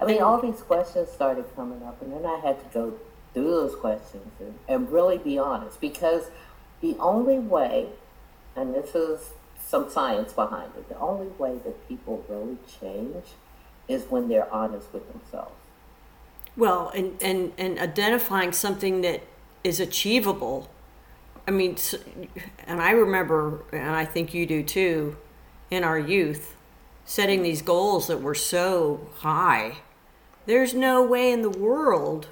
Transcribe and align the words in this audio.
I 0.00 0.04
mean, 0.04 0.22
all 0.22 0.40
these 0.40 0.60
questions 0.62 1.10
started 1.10 1.44
coming 1.54 1.82
up, 1.82 2.00
and 2.02 2.12
then 2.12 2.26
I 2.26 2.38
had 2.38 2.58
to 2.60 2.66
go 2.74 2.94
through 3.32 3.50
those 3.50 3.76
questions 3.76 4.32
and, 4.40 4.54
and 4.68 4.90
really 4.90 5.18
be 5.18 5.38
honest 5.38 5.80
because 5.80 6.24
the 6.80 6.96
only 6.98 7.38
way, 7.38 7.86
and 8.56 8.74
this 8.74 8.94
is 8.94 9.30
some 9.58 9.88
science 9.88 10.32
behind 10.32 10.72
it, 10.76 10.88
the 10.88 10.98
only 10.98 11.28
way 11.38 11.58
that 11.64 11.88
people 11.88 12.24
really 12.28 12.58
change 12.80 13.24
is 13.88 14.04
when 14.10 14.28
they're 14.28 14.52
honest 14.52 14.92
with 14.92 15.10
themselves. 15.12 15.54
Well, 16.56 16.90
and, 16.94 17.16
and, 17.22 17.52
and 17.56 17.78
identifying 17.78 18.52
something 18.52 19.00
that 19.02 19.22
is 19.64 19.80
achievable. 19.80 20.68
I 21.46 21.50
mean, 21.50 21.76
and 22.66 22.80
I 22.80 22.90
remember, 22.90 23.62
and 23.72 23.90
I 23.90 24.04
think 24.04 24.34
you 24.34 24.46
do 24.46 24.62
too, 24.62 25.16
in 25.72 25.82
our 25.84 25.98
youth, 25.98 26.54
setting 27.06 27.42
these 27.42 27.62
goals 27.62 28.06
that 28.06 28.20
were 28.20 28.34
so 28.34 29.08
high. 29.20 29.78
There's 30.44 30.74
no 30.74 31.02
way 31.02 31.32
in 31.32 31.40
the 31.40 31.50
world 31.50 32.28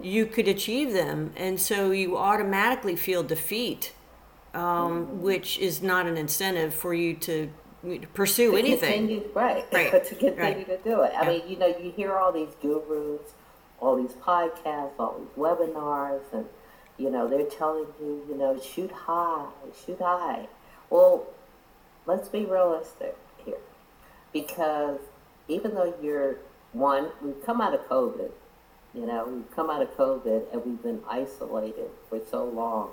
you 0.00 0.24
could 0.24 0.46
achieve 0.46 0.92
them. 0.92 1.32
And 1.36 1.60
so 1.60 1.90
you 1.90 2.16
automatically 2.16 2.94
feel 2.94 3.24
defeat, 3.24 3.92
um, 4.54 5.20
which 5.20 5.58
is 5.58 5.82
not 5.82 6.06
an 6.06 6.16
incentive 6.16 6.72
for 6.72 6.94
you 6.94 7.14
to 7.14 7.50
pursue 8.14 8.52
to 8.52 8.56
anything. 8.56 9.08
Continue, 9.08 9.30
right. 9.34 9.64
right. 9.72 10.04
to 10.04 10.14
continue 10.14 10.40
right. 10.40 10.66
to 10.68 10.76
do 10.78 11.02
it. 11.02 11.12
I 11.16 11.22
yeah. 11.22 11.28
mean, 11.28 11.48
you 11.48 11.58
know, 11.58 11.66
you 11.66 11.90
hear 11.90 12.12
all 12.12 12.30
these 12.30 12.54
gurus, 12.62 13.32
all 13.80 13.96
these 13.96 14.14
podcasts, 14.16 14.92
all 15.00 15.18
these 15.18 15.36
webinars, 15.36 16.22
and, 16.32 16.46
you 16.98 17.10
know, 17.10 17.26
they're 17.26 17.46
telling 17.46 17.86
you, 18.00 18.24
you 18.28 18.36
know, 18.36 18.60
shoot 18.60 18.92
high, 18.92 19.46
shoot 19.84 19.98
high. 19.98 20.46
Well, 20.88 21.26
let's 22.06 22.28
be 22.28 22.44
realistic 22.44 23.16
here. 23.44 23.58
Because 24.32 25.00
even 25.48 25.74
though 25.74 25.94
you're 26.02 26.36
one, 26.72 27.10
we've 27.22 27.44
come 27.44 27.60
out 27.60 27.74
of 27.74 27.80
COVID, 27.88 28.30
you 28.94 29.06
know, 29.06 29.26
we've 29.26 29.54
come 29.54 29.70
out 29.70 29.82
of 29.82 29.94
COVID 29.96 30.52
and 30.52 30.64
we've 30.64 30.82
been 30.82 31.00
isolated 31.08 31.90
for 32.08 32.20
so 32.30 32.44
long 32.44 32.90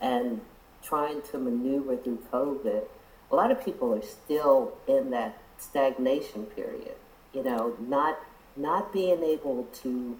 and 0.00 0.40
trying 0.82 1.22
to 1.22 1.38
maneuver 1.38 1.96
through 1.96 2.22
COVID, 2.32 2.82
a 3.30 3.34
lot 3.34 3.50
of 3.50 3.64
people 3.64 3.94
are 3.94 4.02
still 4.02 4.76
in 4.86 5.10
that 5.10 5.38
stagnation 5.58 6.44
period, 6.46 6.96
you 7.32 7.42
know, 7.42 7.76
not 7.80 8.18
not 8.56 8.92
being 8.92 9.22
able 9.22 9.64
to 9.82 10.18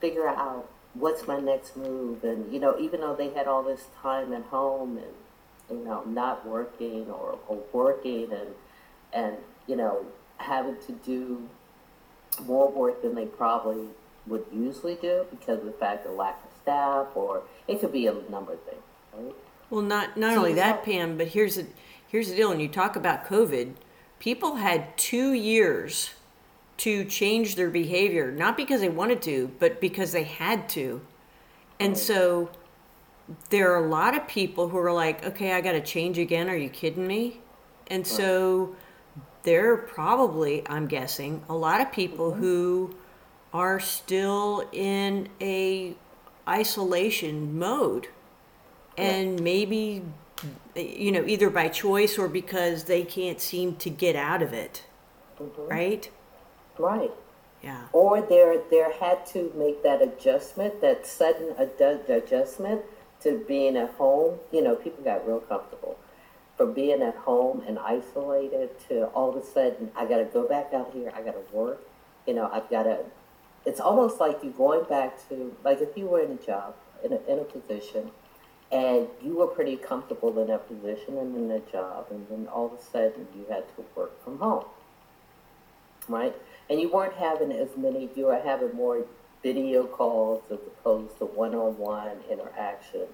figure 0.00 0.28
out 0.28 0.68
what's 0.94 1.26
my 1.26 1.38
next 1.38 1.76
move 1.76 2.24
and 2.24 2.52
you 2.52 2.58
know 2.58 2.78
even 2.78 3.00
though 3.00 3.14
they 3.14 3.30
had 3.30 3.46
all 3.46 3.62
this 3.62 3.86
time 4.02 4.32
at 4.32 4.42
home 4.44 4.98
and 4.98 5.14
you 5.70 5.84
know, 5.84 6.02
not 6.04 6.46
working 6.46 7.06
or, 7.10 7.38
or 7.48 7.62
working 7.72 8.32
and, 8.32 8.48
and, 9.12 9.36
you 9.66 9.76
know, 9.76 10.04
having 10.38 10.76
to 10.86 10.92
do 11.04 11.48
more 12.44 12.70
work 12.70 13.02
than 13.02 13.14
they 13.14 13.26
probably 13.26 13.86
would 14.26 14.44
usually 14.52 14.94
do 14.96 15.26
because 15.30 15.58
of 15.60 15.66
the 15.66 15.72
fact 15.72 16.06
of 16.06 16.12
lack 16.12 16.42
of 16.44 16.50
staff 16.62 17.08
or 17.14 17.42
it 17.68 17.80
could 17.80 17.92
be 17.92 18.06
a 18.06 18.12
number 18.30 18.52
of 18.52 18.62
things, 18.62 18.82
right? 19.16 19.34
Well, 19.70 19.82
not, 19.82 20.16
not 20.16 20.34
so 20.34 20.38
only 20.38 20.54
that, 20.54 20.84
Pam, 20.84 21.16
but 21.16 21.28
here's 21.28 21.56
the, 21.56 21.66
here's 22.08 22.28
the 22.28 22.36
deal. 22.36 22.48
When 22.48 22.60
you 22.60 22.68
talk 22.68 22.96
about 22.96 23.24
COVID, 23.26 23.74
people 24.18 24.56
had 24.56 24.96
two 24.96 25.32
years 25.32 26.10
to 26.78 27.04
change 27.04 27.56
their 27.56 27.70
behavior, 27.70 28.32
not 28.32 28.56
because 28.56 28.80
they 28.80 28.88
wanted 28.88 29.20
to, 29.22 29.50
but 29.58 29.80
because 29.80 30.12
they 30.12 30.24
had 30.24 30.68
to. 30.70 31.00
And 31.78 31.96
so 31.96 32.50
there 33.50 33.72
are 33.72 33.84
a 33.84 33.88
lot 33.88 34.16
of 34.16 34.26
people 34.26 34.68
who 34.68 34.78
are 34.78 34.92
like, 34.92 35.24
okay, 35.24 35.52
I 35.52 35.60
got 35.60 35.72
to 35.72 35.80
change 35.80 36.18
again. 36.18 36.48
Are 36.48 36.56
you 36.56 36.68
kidding 36.68 37.06
me? 37.06 37.40
And 37.88 38.06
so 38.06 38.74
there 39.42 39.72
are 39.72 39.76
probably, 39.76 40.62
I'm 40.68 40.86
guessing, 40.86 41.42
a 41.48 41.54
lot 41.54 41.80
of 41.80 41.92
people 41.92 42.32
mm-hmm. 42.32 42.40
who 42.40 42.94
are 43.52 43.80
still 43.80 44.68
in 44.72 45.28
a 45.40 45.94
isolation 46.48 47.58
mode 47.58 48.08
and 48.96 49.40
maybe 49.40 50.02
you 50.74 51.12
know 51.12 51.24
either 51.26 51.50
by 51.50 51.68
choice 51.68 52.18
or 52.18 52.28
because 52.28 52.84
they 52.84 53.02
can't 53.02 53.40
seem 53.40 53.76
to 53.76 53.90
get 53.90 54.16
out 54.16 54.42
of 54.42 54.52
it 54.52 54.84
mm-hmm. 55.38 55.62
right 55.68 56.10
right 56.78 57.10
yeah 57.62 57.86
or 57.92 58.22
there 58.22 58.60
there 58.70 58.92
had 58.92 59.24
to 59.26 59.52
make 59.56 59.82
that 59.82 60.00
adjustment 60.00 60.80
that 60.80 61.06
sudden 61.06 61.54
ad- 61.58 62.00
adjustment 62.08 62.80
to 63.22 63.44
being 63.46 63.76
at 63.76 63.90
home, 63.90 64.38
you 64.52 64.62
know, 64.62 64.74
people 64.74 65.04
got 65.04 65.26
real 65.26 65.40
comfortable. 65.40 65.96
From 66.56 66.74
being 66.74 67.02
at 67.02 67.16
home 67.16 67.62
and 67.66 67.78
isolated 67.78 68.78
to 68.88 69.06
all 69.06 69.30
of 69.30 69.36
a 69.36 69.46
sudden, 69.46 69.90
I 69.96 70.06
got 70.06 70.18
to 70.18 70.24
go 70.24 70.46
back 70.46 70.72
out 70.74 70.90
here, 70.92 71.12
I 71.14 71.22
got 71.22 71.32
to 71.32 71.56
work, 71.56 71.82
you 72.26 72.34
know, 72.34 72.50
I've 72.52 72.68
got 72.68 72.84
to. 72.84 72.98
It's 73.66 73.80
almost 73.80 74.20
like 74.20 74.38
you're 74.42 74.52
going 74.52 74.84
back 74.84 75.28
to, 75.28 75.54
like 75.64 75.80
if 75.80 75.96
you 75.96 76.06
were 76.06 76.20
in 76.20 76.32
a 76.32 76.46
job, 76.46 76.74
in 77.04 77.12
a, 77.12 77.20
in 77.30 77.38
a 77.38 77.44
position, 77.44 78.10
and 78.72 79.08
you 79.22 79.36
were 79.36 79.46
pretty 79.46 79.76
comfortable 79.76 80.38
in 80.40 80.48
that 80.48 80.68
position 80.68 81.18
and 81.18 81.34
in 81.36 81.48
that 81.48 81.70
job, 81.70 82.06
and 82.10 82.26
then 82.28 82.46
all 82.48 82.66
of 82.66 82.72
a 82.72 82.82
sudden 82.82 83.26
you 83.34 83.44
had 83.50 83.64
to 83.76 83.84
work 83.94 84.22
from 84.24 84.38
home, 84.38 84.64
right? 86.08 86.34
And 86.68 86.80
you 86.80 86.90
weren't 86.90 87.14
having 87.14 87.52
as 87.52 87.70
many, 87.76 88.08
you 88.14 88.26
were 88.26 88.38
having 88.38 88.74
more 88.74 89.04
video 89.42 89.84
calls 89.84 90.42
as 90.50 90.58
opposed 90.58 91.18
to 91.18 91.26
one-on-one 91.26 92.18
interaction. 92.30 93.06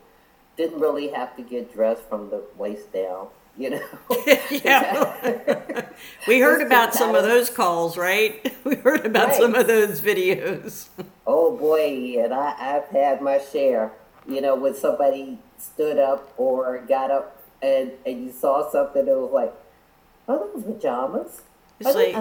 Didn't 0.57 0.81
really 0.81 1.09
have 1.09 1.37
to 1.37 1.43
get 1.43 1.73
dressed 1.73 2.03
from 2.09 2.31
the 2.31 2.43
waist 2.57 2.93
down, 2.93 3.29
you 3.57 3.71
know. 3.71 3.89
yeah. 4.51 5.87
we 6.29 6.41
heard 6.41 6.63
about 6.63 6.95
some 6.95 7.15
of 7.15 7.25
those 7.25 7.51
calls, 7.51 7.97
right? 7.97 8.55
We 8.65 8.77
heard 8.77 9.07
about 9.07 9.29
right. 9.29 9.37
some 9.37 9.55
of 9.55 9.67
those 9.67 10.01
videos. 10.01 10.89
oh 11.27 11.57
boy, 11.57 12.17
and 12.19 12.33
I, 12.33 12.55
I've 12.59 12.89
had 12.89 13.21
my 13.21 13.39
share. 13.39 13.93
You 14.27 14.41
know, 14.41 14.57
when 14.57 14.75
somebody 14.75 15.39
stood 15.59 15.99
up 15.99 16.33
or 16.37 16.79
got 16.89 17.11
up 17.11 17.43
and, 17.63 17.93
and 18.05 18.25
you 18.25 18.33
saw 18.33 18.71
something 18.71 19.05
that 19.05 19.17
was 19.17 19.33
like, 19.33 19.55
oh, 20.29 20.51
those 20.55 20.65
pajamas. 20.65 21.43
It's 21.79 21.95
like, 21.95 22.15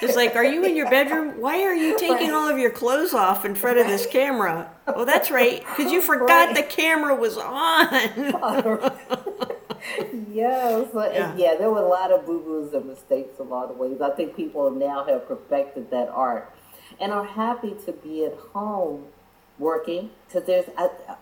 it's 0.00 0.14
like, 0.14 0.36
are 0.36 0.44
you 0.44 0.64
in 0.64 0.76
your 0.76 0.88
bedroom? 0.96 1.40
Why 1.40 1.62
are 1.62 1.74
you 1.74 1.98
taking 1.98 2.30
all 2.30 2.48
of 2.48 2.58
your 2.58 2.70
clothes 2.70 3.12
off 3.12 3.44
in 3.44 3.56
front 3.56 3.78
of 3.78 3.88
this 3.88 4.06
camera? 4.06 4.70
Oh, 4.86 5.04
that's 5.04 5.30
right, 5.30 5.60
because 5.60 5.90
you 5.90 6.00
forgot 6.00 6.48
right. 6.48 6.56
the 6.56 6.62
camera 6.62 7.14
was 7.14 7.36
on. 7.36 7.88
yes, 10.30 10.88
yeah. 10.94 11.34
yeah, 11.36 11.54
there 11.56 11.70
were 11.70 11.82
a 11.82 11.88
lot 11.88 12.12
of 12.12 12.24
boo 12.24 12.40
boos 12.40 12.72
and 12.74 12.86
mistakes 12.86 13.40
a 13.40 13.42
lot 13.42 13.70
of 13.70 13.76
ways. 13.76 14.00
I 14.00 14.10
think 14.10 14.36
people 14.36 14.70
now 14.70 15.04
have 15.04 15.26
perfected 15.26 15.90
that 15.90 16.08
art 16.08 16.54
and 17.00 17.12
are 17.12 17.24
happy 17.24 17.74
to 17.84 17.92
be 17.92 18.24
at 18.24 18.34
home 18.52 19.06
working 19.58 20.10
because 20.26 20.46
there's 20.46 20.66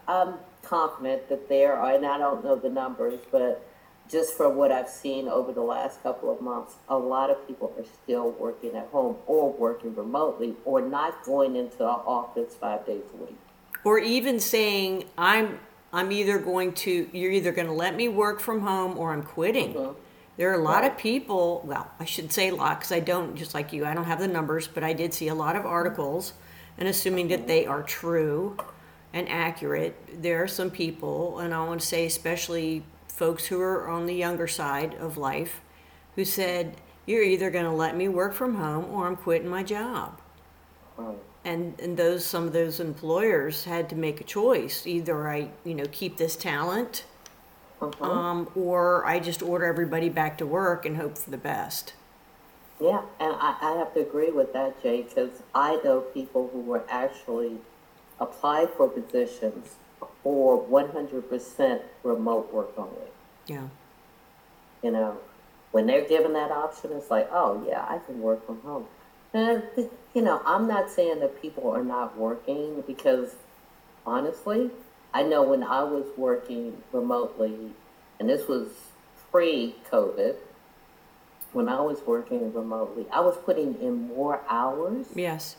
um, 0.06 0.34
confident 0.62 1.30
that 1.30 1.48
there 1.48 1.74
are, 1.74 1.94
and 1.94 2.04
I 2.04 2.18
don't 2.18 2.44
know 2.44 2.56
the 2.56 2.68
numbers, 2.68 3.20
but 3.32 3.66
just 4.10 4.34
from 4.34 4.56
what 4.56 4.72
I've 4.72 4.88
seen 4.88 5.28
over 5.28 5.52
the 5.52 5.62
last 5.62 6.02
couple 6.02 6.32
of 6.32 6.40
months, 6.40 6.74
a 6.88 6.98
lot 6.98 7.30
of 7.30 7.46
people 7.46 7.72
are 7.78 7.84
still 8.02 8.32
working 8.32 8.74
at 8.74 8.88
home 8.88 9.16
or 9.26 9.52
working 9.52 9.94
remotely 9.94 10.54
or 10.64 10.80
not 10.80 11.24
going 11.24 11.56
into 11.56 11.84
an 11.84 12.00
office 12.06 12.54
five 12.54 12.84
days 12.86 13.04
a 13.14 13.16
week. 13.16 13.36
Or 13.84 13.98
even 13.98 14.40
saying, 14.40 15.04
I'm 15.16 15.60
I'm 15.92 16.12
either 16.12 16.38
going 16.38 16.72
to 16.74 17.08
you're 17.12 17.32
either 17.32 17.52
going 17.52 17.66
to 17.66 17.72
let 17.72 17.96
me 17.96 18.08
work 18.08 18.40
from 18.40 18.60
home 18.60 18.98
or 18.98 19.12
I'm 19.12 19.22
quitting. 19.22 19.74
Mm-hmm. 19.74 19.98
There 20.36 20.50
are 20.50 20.54
a 20.54 20.62
lot 20.62 20.82
right. 20.82 20.92
of 20.92 20.96
people, 20.96 21.62
well, 21.66 21.90
I 21.98 22.06
should 22.06 22.32
say 22.32 22.48
a 22.48 22.54
lot 22.54 22.78
because 22.78 22.92
I 22.92 23.00
don't, 23.00 23.36
just 23.36 23.52
like 23.52 23.74
you, 23.74 23.84
I 23.84 23.92
don't 23.92 24.04
have 24.04 24.20
the 24.20 24.28
numbers, 24.28 24.66
but 24.66 24.82
I 24.82 24.94
did 24.94 25.12
see 25.12 25.28
a 25.28 25.34
lot 25.34 25.54
of 25.54 25.66
articles, 25.66 26.32
and 26.78 26.88
assuming 26.88 27.28
that 27.28 27.46
they 27.46 27.66
are 27.66 27.82
true 27.82 28.56
and 29.12 29.28
accurate, 29.28 30.22
there 30.22 30.42
are 30.42 30.48
some 30.48 30.70
people, 30.70 31.40
and 31.40 31.52
I 31.52 31.62
want 31.64 31.82
to 31.82 31.86
say 31.86 32.06
especially 32.06 32.84
folks 33.20 33.44
who 33.44 33.60
are 33.60 33.86
on 33.86 34.06
the 34.06 34.14
younger 34.14 34.48
side 34.48 34.94
of 34.94 35.18
life, 35.18 35.60
who 36.16 36.24
said, 36.24 36.74
You're 37.04 37.22
either 37.22 37.50
going 37.50 37.66
to 37.66 37.70
let 37.70 37.94
me 37.94 38.08
work 38.08 38.32
from 38.32 38.54
home 38.54 38.86
or 38.90 39.06
I'm 39.06 39.14
quitting 39.14 39.46
my 39.46 39.62
job. 39.62 40.18
And, 41.44 41.78
and 41.78 41.98
those 41.98 42.24
some 42.24 42.46
of 42.46 42.54
those 42.54 42.80
employers 42.80 43.64
had 43.64 43.90
to 43.90 43.94
make 43.94 44.22
a 44.22 44.24
choice 44.24 44.86
either 44.86 45.28
I 45.28 45.48
you 45.64 45.74
know 45.74 45.86
keep 45.90 46.18
this 46.18 46.36
talent 46.36 47.04
uh-huh. 47.80 48.04
um, 48.04 48.48
or 48.54 49.06
I 49.06 49.20
just 49.20 49.42
order 49.42 49.64
everybody 49.64 50.10
back 50.10 50.36
to 50.38 50.46
work 50.46 50.84
and 50.86 50.96
hope 50.96 51.16
for 51.16 51.30
the 51.30 51.38
best. 51.38 51.94
Yeah, 52.80 53.02
and 53.18 53.34
I, 53.38 53.56
I 53.60 53.72
have 53.78 53.92
to 53.94 54.00
agree 54.00 54.30
with 54.30 54.54
that, 54.54 54.82
Jay, 54.82 55.02
because 55.02 55.42
I 55.54 55.78
know 55.84 56.00
people 56.00 56.48
who 56.52 56.60
were 56.60 56.84
actually 56.88 57.58
applied 58.18 58.70
for 58.70 58.88
positions 58.88 59.76
for 60.22 60.62
100% 60.62 61.82
remote 62.02 62.52
work 62.52 62.72
only. 62.78 63.09
Yeah. 63.50 63.66
You 64.82 64.92
know, 64.92 65.18
when 65.72 65.86
they're 65.86 66.06
given 66.06 66.34
that 66.34 66.52
option, 66.52 66.92
it's 66.92 67.10
like, 67.10 67.28
oh, 67.32 67.64
yeah, 67.66 67.84
I 67.88 67.98
can 67.98 68.22
work 68.22 68.46
from 68.46 68.60
home. 68.60 68.86
And, 69.34 69.64
you 70.14 70.22
know, 70.22 70.40
I'm 70.46 70.68
not 70.68 70.88
saying 70.88 71.18
that 71.18 71.42
people 71.42 71.68
are 71.70 71.82
not 71.82 72.16
working 72.16 72.84
because 72.86 73.34
honestly, 74.06 74.70
I 75.12 75.24
know 75.24 75.42
when 75.42 75.64
I 75.64 75.82
was 75.82 76.06
working 76.16 76.80
remotely, 76.92 77.72
and 78.20 78.28
this 78.28 78.46
was 78.46 78.68
pre 79.32 79.74
COVID, 79.90 80.36
when 81.52 81.68
I 81.68 81.80
was 81.80 82.00
working 82.06 82.52
remotely, 82.52 83.06
I 83.12 83.20
was 83.20 83.36
putting 83.44 83.74
in 83.82 84.06
more 84.14 84.40
hours. 84.48 85.06
Yes. 85.14 85.56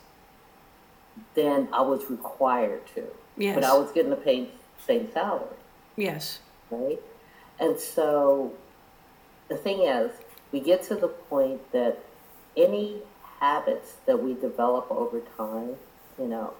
Than 1.34 1.68
I 1.74 1.82
was 1.82 2.08
required 2.08 2.86
to. 2.94 3.04
Yes. 3.36 3.54
But 3.54 3.64
I 3.64 3.74
was 3.74 3.92
getting 3.92 4.10
the 4.10 4.24
same, 4.24 4.48
same 4.86 5.12
salary. 5.12 5.56
Yes. 5.96 6.38
Right? 6.70 6.98
And 7.62 7.78
so 7.78 8.52
the 9.48 9.56
thing 9.56 9.82
is, 9.82 10.10
we 10.50 10.58
get 10.58 10.82
to 10.88 10.96
the 10.96 11.06
point 11.06 11.60
that 11.70 12.00
any 12.56 12.96
habits 13.38 13.94
that 14.04 14.20
we 14.20 14.34
develop 14.34 14.90
over 14.90 15.20
time, 15.36 15.76
you 16.18 16.26
know, 16.26 16.54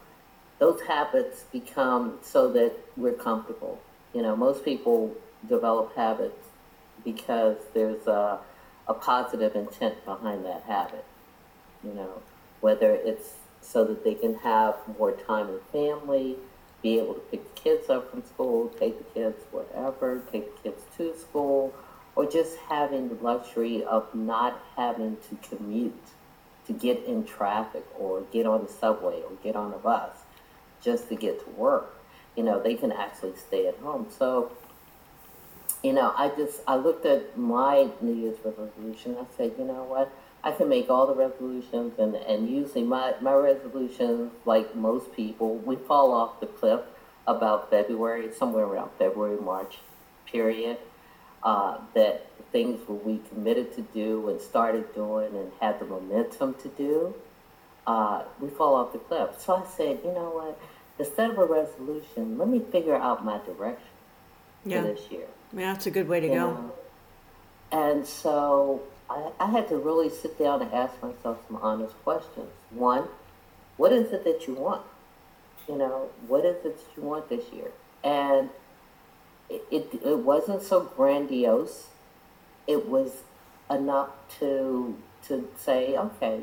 those 0.61 0.81
habits 0.83 1.43
become 1.51 2.19
so 2.23 2.53
that 2.53 2.73
we're 2.97 3.15
comfortable. 3.15 3.81
You 4.15 4.23
know, 4.23 4.37
most 4.37 4.65
people 4.65 5.13
develop 5.49 5.93
habits 5.97 6.47
because 7.05 7.57
there's 7.75 8.07
a, 8.07 8.39
a 8.87 8.95
positive 8.95 9.57
intent 9.57 10.05
behind 10.05 10.45
that 10.45 10.63
habit. 10.69 11.05
You 11.83 11.95
know, 11.95 12.23
whether 12.61 12.95
it's 12.95 13.35
so 13.61 13.85
that 13.87 14.05
they 14.05 14.15
can 14.15 14.37
have 14.37 14.77
more 14.97 15.11
time 15.11 15.49
with 15.49 15.65
family, 15.73 16.37
be 16.83 16.99
able 16.99 17.15
to 17.15 17.21
pick 17.21 17.55
the 17.55 17.61
kids 17.61 17.89
up 17.89 18.11
from 18.11 18.25
school, 18.25 18.69
take 18.69 18.99
the 18.99 19.21
kids 19.21 19.43
whatever, 19.51 20.23
take 20.33 20.57
the 20.57 20.71
kids 20.71 20.83
to 20.97 21.17
school, 21.17 21.75
or 22.17 22.27
just 22.27 22.57
having 22.69 23.09
the 23.09 23.15
luxury 23.17 23.85
of 23.85 24.13
not 24.15 24.61
having 24.77 25.17
to 25.29 25.49
commute 25.49 25.95
to 26.67 26.73
get 26.73 27.05
in 27.05 27.25
traffic 27.25 27.85
or 27.99 28.23
get 28.33 28.47
on 28.47 28.65
the 28.65 28.71
subway 28.71 29.23
or 29.23 29.33
get 29.43 29.57
on 29.57 29.73
a 29.73 29.79
bus 29.79 30.11
just 30.81 31.09
to 31.09 31.15
get 31.15 31.43
to 31.45 31.51
work. 31.51 31.95
You 32.37 32.43
know, 32.43 32.63
they 32.63 32.75
can 32.75 32.93
actually 32.93 33.37
stay 33.37 33.67
at 33.67 33.77
home. 33.79 34.07
So, 34.17 34.53
you 35.83 35.93
know, 35.93 36.13
I 36.17 36.29
just, 36.29 36.61
I 36.67 36.77
looked 36.77 37.07
at 37.07 37.37
my 37.37 37.89
New 38.01 38.15
Year's 38.15 38.39
resolution. 38.45 39.17
I 39.19 39.25
said, 39.37 39.53
you 39.59 39.65
know 39.65 39.85
what? 39.85 40.11
I 40.45 40.53
can 40.53 40.69
make 40.69 40.91
all 40.91 41.07
the 41.07 41.15
resolutions, 41.15 41.99
and, 41.99 42.17
and 42.17 42.49
usually 42.49 42.83
my, 42.83 43.15
my 43.21 43.33
resolutions, 43.33 44.33
like 44.45 44.75
most 44.75 45.15
people, 45.15 45.57
we 45.59 45.77
fall 45.77 46.13
off 46.13 46.41
the 46.41 46.47
cliff 46.47 46.81
about 47.27 47.71
February, 47.71 48.33
somewhere 48.33 48.65
around 48.65 48.91
February, 48.99 49.41
March 49.41 49.79
period. 50.27 50.79
Uh, 51.45 51.79
that 51.95 52.25
things 52.53 52.81
we 52.89 53.21
committed 53.29 53.75
to 53.75 53.83
do 53.83 54.29
and 54.29 54.41
started 54.41 54.95
doing 54.95 55.35
and 55.35 55.51
had 55.61 55.81
the 55.81 55.85
momentum 55.85 56.55
to 56.55 56.69
do, 56.69 57.13
uh, 57.85 58.23
we 58.39 58.49
fall 58.49 58.77
off 58.77 58.93
the 58.93 58.99
cliff. 59.01 59.31
So 59.41 59.57
I 59.57 59.67
said, 59.77 59.99
you 60.05 60.13
know 60.13 60.31
what? 60.31 60.57
instead 60.99 61.31
of 61.31 61.39
a 61.39 61.45
resolution, 61.45 62.39
let 62.39 62.49
me 62.49 62.61
figure 62.71 62.97
out 62.97 63.25
my 63.25 63.39
direction 63.39 63.87
yeah. 64.65 64.83
for 64.83 64.89
this 64.89 65.11
year. 65.11 65.27
Yeah, 65.53 65.73
that's 65.73 65.87
a 65.87 65.91
good 65.91 66.09
way 66.09 66.21
to 66.21 66.27
you 66.27 66.35
go. 66.35 66.51
Know? 66.53 66.73
And 67.73 68.07
so 68.07 68.83
I, 69.13 69.45
I 69.45 69.51
had 69.51 69.69
to 69.69 69.77
really 69.77 70.09
sit 70.09 70.39
down 70.39 70.63
and 70.63 70.73
ask 70.73 71.01
myself 71.03 71.39
some 71.47 71.57
honest 71.57 71.95
questions. 72.03 72.51
One, 72.71 73.09
what 73.77 73.93
is 73.93 74.13
it 74.13 74.25
that 74.25 74.47
you 74.47 74.55
want? 74.55 74.83
You 75.69 75.77
know, 75.77 76.09
what 76.27 76.45
is 76.45 76.57
it 76.65 76.79
that 76.79 76.97
you 76.97 77.03
want 77.03 77.29
this 77.29 77.53
year? 77.53 77.71
And 78.03 78.51
it, 79.49 79.63
it, 79.71 80.01
it 80.05 80.19
wasn't 80.19 80.63
so 80.63 80.81
grandiose. 80.81 81.89
It 82.67 82.89
was 82.89 83.23
enough 83.71 84.11
to 84.41 84.97
to 85.29 85.49
say, 85.57 85.97
okay, 85.97 86.41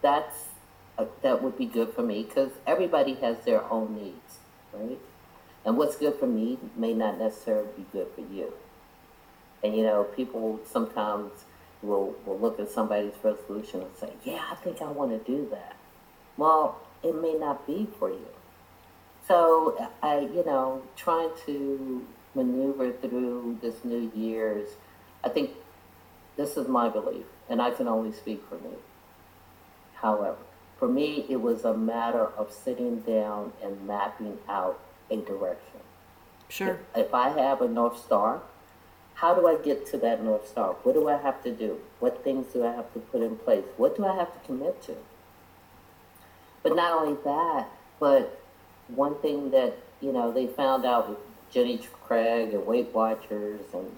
that's 0.00 0.48
uh, 0.96 1.06
that 1.22 1.42
would 1.42 1.58
be 1.58 1.66
good 1.66 1.92
for 1.92 2.02
me 2.02 2.22
because 2.22 2.52
everybody 2.66 3.14
has 3.14 3.38
their 3.44 3.62
own 3.70 3.94
needs, 3.94 4.38
right? 4.72 4.98
And 5.64 5.76
what's 5.76 5.96
good 5.96 6.14
for 6.14 6.26
me 6.26 6.58
may 6.76 6.94
not 6.94 7.18
necessarily 7.18 7.68
be 7.76 7.84
good 7.92 8.06
for 8.14 8.20
you. 8.20 8.52
And 9.62 9.76
you 9.76 9.82
know, 9.82 10.04
people 10.04 10.60
sometimes 10.64 11.32
will 11.82 12.14
will 12.24 12.38
look 12.38 12.58
at 12.58 12.70
somebody's 12.70 13.14
resolution 13.22 13.82
and 13.82 13.96
say, 13.96 14.12
"Yeah, 14.24 14.42
I 14.50 14.54
think 14.56 14.80
I 14.82 14.90
want 14.90 15.10
to 15.12 15.18
do 15.18 15.48
that." 15.50 15.76
Well, 16.36 16.80
it 17.02 17.14
may 17.14 17.34
not 17.34 17.66
be 17.66 17.88
for 17.98 18.10
you. 18.10 18.28
So 19.26 19.90
I, 20.02 20.20
you 20.20 20.44
know, 20.44 20.82
trying 20.94 21.30
to 21.46 22.06
maneuver 22.34 22.92
through 22.92 23.58
this 23.60 23.84
New 23.84 24.12
Year's, 24.14 24.68
I 25.24 25.28
think 25.28 25.50
this 26.36 26.56
is 26.56 26.68
my 26.68 26.88
belief, 26.88 27.24
and 27.48 27.60
I 27.60 27.70
can 27.70 27.88
only 27.88 28.12
speak 28.12 28.44
for 28.48 28.56
me. 28.56 28.76
However, 29.94 30.36
for 30.78 30.86
me, 30.86 31.24
it 31.28 31.40
was 31.40 31.64
a 31.64 31.74
matter 31.74 32.26
of 32.36 32.52
sitting 32.52 33.00
down 33.00 33.52
and 33.62 33.86
mapping 33.86 34.38
out 34.48 34.78
a 35.10 35.16
direction. 35.16 35.80
Sure. 36.48 36.78
If, 36.94 37.06
if 37.06 37.14
I 37.14 37.30
have 37.30 37.62
a 37.62 37.68
North 37.68 37.98
Star, 37.98 38.42
how 39.16 39.34
do 39.34 39.46
I 39.48 39.56
get 39.56 39.86
to 39.88 39.98
that 39.98 40.22
North 40.22 40.46
Star? 40.46 40.74
What 40.82 40.94
do 40.94 41.08
I 41.08 41.16
have 41.16 41.42
to 41.42 41.50
do? 41.50 41.80
What 42.00 42.22
things 42.22 42.52
do 42.52 42.64
I 42.64 42.72
have 42.72 42.92
to 42.92 42.98
put 42.98 43.22
in 43.22 43.36
place? 43.36 43.64
What 43.78 43.96
do 43.96 44.04
I 44.04 44.14
have 44.14 44.32
to 44.32 44.46
commit 44.46 44.82
to? 44.84 44.94
But 46.62 46.76
not 46.76 46.92
only 46.92 47.16
that, 47.24 47.66
but 47.98 48.42
one 48.88 49.18
thing 49.20 49.50
that, 49.52 49.78
you 50.02 50.12
know, 50.12 50.32
they 50.32 50.46
found 50.46 50.84
out 50.84 51.08
with 51.08 51.18
Jenny 51.50 51.80
Craig 52.04 52.52
and 52.52 52.66
Weight 52.66 52.92
Watchers 52.92 53.62
and 53.72 53.96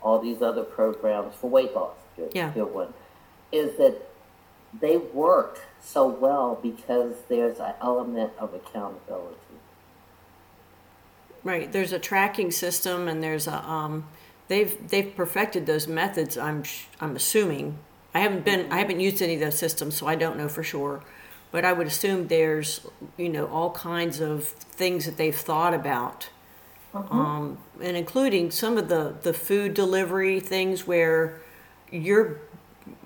all 0.00 0.20
these 0.20 0.40
other 0.40 0.62
programs 0.62 1.34
for 1.34 1.50
weight 1.50 1.74
loss, 1.74 1.96
good, 2.16 2.30
yeah. 2.32 2.52
good 2.52 2.72
one, 2.72 2.94
is 3.50 3.76
that 3.78 3.96
they 4.80 4.96
work 4.96 5.60
so 5.80 6.06
well 6.06 6.58
because 6.62 7.16
there's 7.28 7.58
an 7.58 7.74
element 7.80 8.32
of 8.38 8.54
accountability. 8.54 9.36
Right. 11.42 11.70
There's 11.72 11.92
a 11.92 11.98
tracking 11.98 12.52
system, 12.52 13.08
and 13.08 13.20
there's 13.22 13.48
a 13.48 13.68
um, 13.68 14.06
they've 14.52 14.88
they've 14.88 15.16
perfected 15.16 15.64
those 15.66 15.88
methods. 15.88 16.36
I'm 16.36 16.62
I'm 17.00 17.16
assuming. 17.16 17.78
I 18.14 18.20
haven't 18.20 18.44
been 18.44 18.70
I 18.70 18.78
haven't 18.78 19.00
used 19.00 19.22
any 19.22 19.34
of 19.34 19.40
those 19.40 19.58
systems, 19.58 19.96
so 19.96 20.06
I 20.06 20.14
don't 20.14 20.36
know 20.36 20.48
for 20.48 20.62
sure. 20.62 21.02
But 21.50 21.64
I 21.64 21.72
would 21.72 21.86
assume 21.86 22.28
there's 22.28 22.86
you 23.16 23.30
know 23.30 23.46
all 23.46 23.70
kinds 23.70 24.20
of 24.20 24.44
things 24.44 25.06
that 25.06 25.16
they've 25.16 25.34
thought 25.34 25.72
about, 25.72 26.28
uh-huh. 26.94 27.14
um, 27.14 27.58
and 27.80 27.96
including 27.96 28.50
some 28.50 28.76
of 28.76 28.88
the 28.88 29.14
the 29.22 29.32
food 29.32 29.72
delivery 29.72 30.38
things 30.38 30.86
where 30.86 31.40
you're 31.90 32.40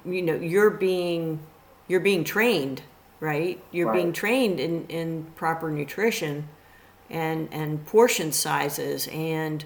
you 0.05 0.23
know 0.23 0.35
you're 0.35 0.71
being 0.71 1.39
you're 1.87 2.01
being 2.01 2.25
trained, 2.25 2.83
right? 3.21 3.63
You're 3.71 3.87
right. 3.87 3.95
being 3.95 4.13
trained 4.13 4.59
in, 4.59 4.87
in 4.89 5.27
proper 5.37 5.71
nutrition 5.71 6.49
and 7.09 7.49
and 7.53 7.87
portion 7.87 8.33
sizes 8.33 9.07
and 9.13 9.65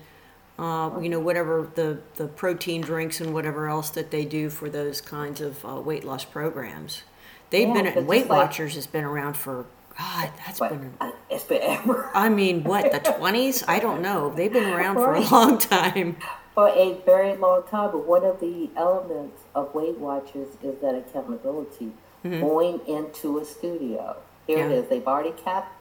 uh, 0.60 1.00
you 1.00 1.08
know 1.08 1.20
whatever 1.20 1.68
the 1.74 2.00
the 2.16 2.26
protein 2.28 2.80
drinks 2.82 3.20
and 3.20 3.32
whatever 3.32 3.68
else 3.68 3.90
that 3.90 4.10
they 4.10 4.24
do 4.24 4.50
for 4.50 4.68
those 4.68 5.00
kinds 5.00 5.40
of 5.40 5.64
uh, 5.64 5.80
weight 5.80 6.04
loss 6.04 6.24
programs. 6.24 7.02
They've 7.50 7.68
yeah, 7.68 7.94
been 7.94 8.06
Weight 8.06 8.28
Watchers 8.28 8.74
has 8.76 8.86
been 8.86 9.04
around 9.04 9.36
for 9.36 9.66
God. 9.98 10.30
That's 10.46 10.60
been. 10.60 10.92
I, 11.00 11.12
It's 11.30 11.44
been 11.44 11.62
ever. 11.62 12.08
I 12.14 12.28
mean, 12.28 12.62
what, 12.62 12.92
the 12.92 12.98
20s? 13.20 13.64
I 13.66 13.80
don't 13.80 14.02
know. 14.02 14.32
They've 14.32 14.52
been 14.52 14.72
around 14.72 14.94
for 14.94 15.14
a 15.14 15.20
long 15.20 15.58
time. 15.58 16.16
For 16.54 16.68
a 16.68 16.94
very 17.04 17.36
long 17.36 17.62
time, 17.68 17.90
but 17.92 18.06
one 18.06 18.24
of 18.24 18.38
the 18.40 18.70
elements 18.76 19.42
of 19.54 19.74
Weight 19.74 19.98
Watchers 19.98 20.48
is 20.62 20.78
that 20.80 20.94
accountability. 20.94 21.92
Going 22.22 22.80
into 22.86 23.38
a 23.38 23.44
studio, 23.44 24.16
here 24.46 24.58
it 24.58 24.60
Mm-hmm. 24.62 24.70
Yeah. 24.72 24.76
is. 24.78 24.88
They've 24.88 25.06
already 25.06 25.32
cap- 25.32 25.72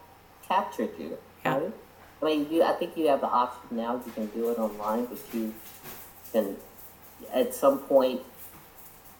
captured 0.47 0.91
you, 0.97 1.17
Yeah. 1.45 1.57
right? 1.57 1.73
I 2.21 2.25
mean, 2.25 2.51
you. 2.51 2.63
I 2.63 2.73
think 2.73 2.97
you 2.97 3.07
have 3.07 3.21
the 3.21 3.27
option 3.27 3.77
now. 3.77 4.01
You 4.05 4.11
can 4.11 4.27
do 4.27 4.49
it 4.49 4.59
online, 4.59 5.05
but 5.05 5.19
you 5.33 5.53
can 6.33 6.55
at 7.33 7.53
some 7.53 7.79
point. 7.79 8.21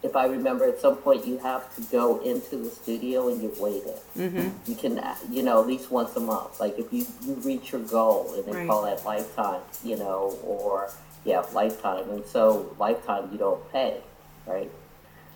If 0.02 0.16
I 0.16 0.28
remember, 0.28 0.64
at 0.64 0.80
some 0.80 0.96
point 0.96 1.28
you 1.28 1.40
have 1.40 1.76
to 1.76 1.82
go 1.82 2.20
into 2.22 2.56
the 2.56 2.70
studio 2.70 3.28
and 3.28 3.42
get 3.42 3.60
weighed 3.60 3.84
in. 3.84 4.30
Mm-hmm. 4.32 4.72
You 4.72 4.76
can, 4.76 5.04
you 5.30 5.44
know, 5.44 5.60
at 5.60 5.68
least 5.68 5.92
once 5.92 6.16
a 6.16 6.22
month. 6.22 6.58
Like 6.60 6.80
if 6.80 6.92
you, 6.94 7.06
you 7.26 7.34
reach 7.36 7.74
your 7.74 7.82
goal, 7.82 8.34
and 8.36 8.46
they 8.46 8.52
Right. 8.60 8.68
call 8.68 8.84
that 8.84 9.04
lifetime, 9.04 9.60
you 9.84 9.98
know, 9.98 10.38
or 10.46 10.90
yeah, 11.26 11.44
lifetime. 11.54 12.10
And 12.12 12.26
so 12.26 12.74
lifetime 12.80 13.30
you 13.34 13.38
don't 13.38 13.70
pay, 13.74 14.00
right? 14.48 14.72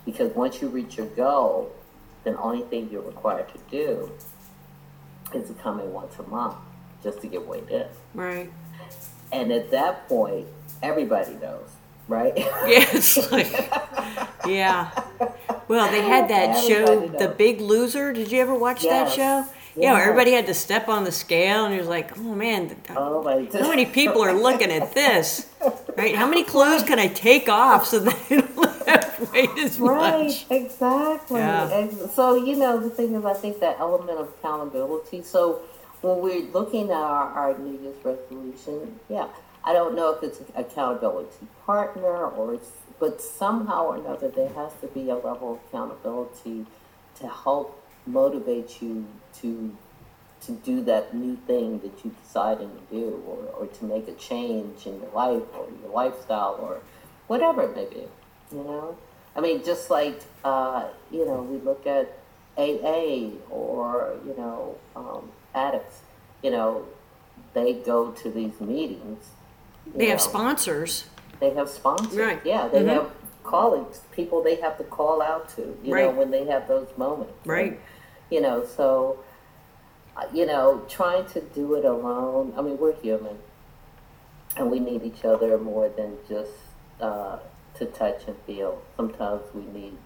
Because 0.06 0.34
once 0.34 0.62
you 0.62 0.68
reach 0.68 0.96
your 0.96 1.06
goal, 1.08 1.70
then 2.24 2.34
only 2.38 2.62
thing 2.62 2.88
you're 2.90 3.02
required 3.02 3.46
to 3.52 3.58
do 3.70 4.10
is 5.34 5.46
to 5.48 5.54
come 5.54 5.78
in 5.80 5.92
once 5.92 6.18
a 6.18 6.22
month 6.22 6.56
just 7.04 7.20
to 7.20 7.28
get 7.28 7.46
weighed 7.46 7.68
in. 7.68 7.86
Right. 8.14 8.50
And 9.30 9.52
at 9.52 9.70
that 9.70 10.08
point, 10.08 10.46
everybody 10.82 11.34
knows, 11.34 11.68
right? 12.08 12.32
Yes. 12.66 13.30
like, 13.30 13.52
yeah. 14.46 14.90
Well, 15.68 15.90
they 15.90 16.02
had 16.02 16.28
that 16.30 16.58
show, 16.64 16.84
Everybody 16.84 17.18
The. 17.26 17.28
Big 17.34 17.60
Loser. 17.60 18.12
Did 18.12 18.32
you 18.32 18.40
ever 18.40 18.54
watch 18.54 18.82
that 18.82 19.12
show? 19.12 19.44
Yeah, 19.76 19.94
Yes. 19.94 20.02
everybody 20.02 20.30
had 20.32 20.46
to 20.46 20.54
step 20.54 20.88
on 20.88 21.02
the 21.02 21.10
scale, 21.10 21.64
and 21.64 21.74
it 21.74 21.78
was 21.78 21.88
like, 21.88 22.16
oh 22.16 22.22
man, 22.34 22.76
oh 22.90 23.22
my 23.24 23.48
how 23.60 23.68
many 23.68 23.86
people 23.86 24.22
are 24.22 24.32
looking 24.32 24.70
at 24.70 24.94
this? 24.94 25.48
Right? 25.96 26.14
How 26.14 26.28
many 26.28 26.44
clothes 26.44 26.84
can 26.84 27.00
I 27.00 27.08
take 27.08 27.48
off 27.48 27.86
so 27.86 27.98
that 27.98 28.14
I 28.30 28.36
don't 28.36 28.86
have 28.88 29.32
weight 29.32 29.50
as 29.58 29.80
Right, 29.80 30.26
much? 30.28 30.46
exactly. 30.48 31.40
Yeah. 31.40 31.68
And 31.76 32.10
so, 32.12 32.36
you 32.36 32.54
know, 32.54 32.78
the 32.78 32.88
thing 32.90 33.14
is, 33.14 33.24
I 33.24 33.34
think 33.34 33.58
that 33.60 33.80
element 33.80 34.18
of 34.20 34.28
accountability. 34.38 35.22
So, 35.22 35.62
when 36.04 36.20
we're 36.20 36.52
looking 36.52 36.90
at 36.90 36.96
our, 36.96 37.28
our 37.30 37.58
New 37.58 37.80
Year's 37.80 38.04
resolution, 38.04 39.00
yeah, 39.08 39.28
I 39.64 39.72
don't 39.72 39.96
know 39.96 40.12
if 40.12 40.22
it's 40.22 40.40
accountability 40.54 41.46
partner 41.64 42.26
or 42.26 42.54
it's, 42.54 42.70
but 43.00 43.22
somehow 43.22 43.86
or 43.86 43.96
another, 43.96 44.28
there 44.28 44.50
has 44.50 44.72
to 44.82 44.86
be 44.88 45.08
a 45.08 45.14
level 45.14 45.54
of 45.54 45.60
accountability 45.66 46.66
to 47.20 47.28
help 47.28 47.82
motivate 48.06 48.82
you 48.82 49.06
to 49.40 49.74
to 50.42 50.52
do 50.52 50.84
that 50.84 51.14
new 51.14 51.36
thing 51.46 51.78
that 51.78 52.04
you 52.04 52.14
decided 52.22 52.68
to 52.68 52.94
do 52.94 53.22
or, 53.26 53.62
or 53.62 53.66
to 53.66 53.86
make 53.86 54.06
a 54.08 54.12
change 54.12 54.86
in 54.86 55.00
your 55.00 55.10
life 55.12 55.42
or 55.56 55.66
your 55.80 55.90
lifestyle 55.90 56.58
or 56.60 56.80
whatever 57.28 57.62
it 57.62 57.74
may 57.74 57.86
be 57.86 58.06
you 58.52 58.62
know? 58.62 58.94
I 59.34 59.40
mean 59.40 59.64
just 59.64 59.88
like 59.88 60.20
uh, 60.44 60.88
you 61.10 61.24
know 61.24 61.40
we 61.40 61.56
look 61.60 61.86
at 61.86 62.12
aa 62.58 63.30
or 63.48 64.16
you 64.26 64.34
know 64.36 64.76
um, 64.94 65.30
addicts 65.54 66.00
you 66.42 66.50
know 66.50 66.84
they 67.54 67.72
go 67.72 68.10
to 68.10 68.30
these 68.30 68.60
meetings 68.60 69.24
They 69.94 70.06
have 70.06 70.20
sponsors. 70.20 71.04
they 71.40 71.50
have 71.50 71.68
sponsors 71.68 72.16
Right. 72.16 72.40
yeah 72.44 72.68
they 72.68 72.82
Mhm. 72.82 72.88
have 72.88 73.10
colleagues 73.44 74.00
people 74.12 74.42
they 74.42 74.56
have 74.56 74.76
to 74.78 74.84
call 74.84 75.20
out 75.22 75.48
to 75.50 75.76
you 75.82 75.94
know 75.94 76.10
when 76.10 76.30
they 76.30 76.44
have 76.46 76.66
those 76.68 76.88
moments 76.96 77.34
Right. 77.46 77.78
you 78.30 78.40
know 78.40 78.64
so 78.64 79.18
uh, 80.16 80.24
you 80.32 80.46
know 80.46 80.82
trying 80.88 81.26
to 81.26 81.40
do 81.40 81.74
it 81.74 81.84
alone 81.84 82.54
i 82.56 82.62
mean 82.62 82.78
we're 82.78 82.94
human 82.94 83.38
and 84.56 84.70
we 84.70 84.78
need 84.80 85.02
each 85.02 85.24
other 85.24 85.58
more 85.58 85.88
than 85.88 86.16
just 86.28 86.52
uh, 87.00 87.38
to 87.74 87.84
touch 87.86 88.22
and 88.28 88.36
feel 88.46 88.80
sometimes 88.96 89.42
we 89.52 89.62
need 89.78 89.96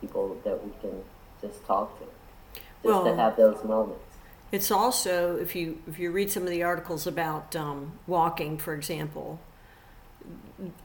people 0.00 0.36
that 0.44 0.62
we 0.64 0.72
can 0.80 1.02
just 1.40 1.64
talk 1.66 1.96
to 1.98 2.04
just 2.04 2.84
Well- 2.84 3.04
to 3.04 3.14
have 3.14 3.36
those 3.36 3.62
moments 3.64 4.04
It's 4.52 4.70
also 4.70 5.36
if 5.36 5.56
you 5.56 5.82
if 5.88 5.98
you 5.98 6.12
read 6.12 6.30
some 6.30 6.42
of 6.42 6.50
the 6.50 6.62
articles 6.62 7.06
about 7.06 7.56
um, 7.56 7.98
walking, 8.06 8.58
for 8.58 8.74
example, 8.74 9.40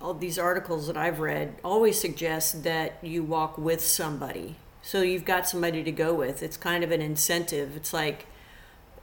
all 0.01 0.13
these 0.13 0.39
articles 0.39 0.87
that 0.87 0.97
I've 0.97 1.19
read 1.19 1.55
always 1.63 1.99
suggest 1.99 2.63
that 2.63 2.97
you 3.01 3.23
walk 3.23 3.57
with 3.57 3.81
somebody. 3.81 4.55
So 4.81 5.01
you've 5.01 5.25
got 5.25 5.47
somebody 5.47 5.83
to 5.83 5.91
go 5.91 6.13
with. 6.13 6.41
It's 6.41 6.55
kind 6.55 6.81
of 6.81 6.91
an 6.91 7.01
incentive. 7.01 7.75
It's 7.75 7.93
like 7.93 8.27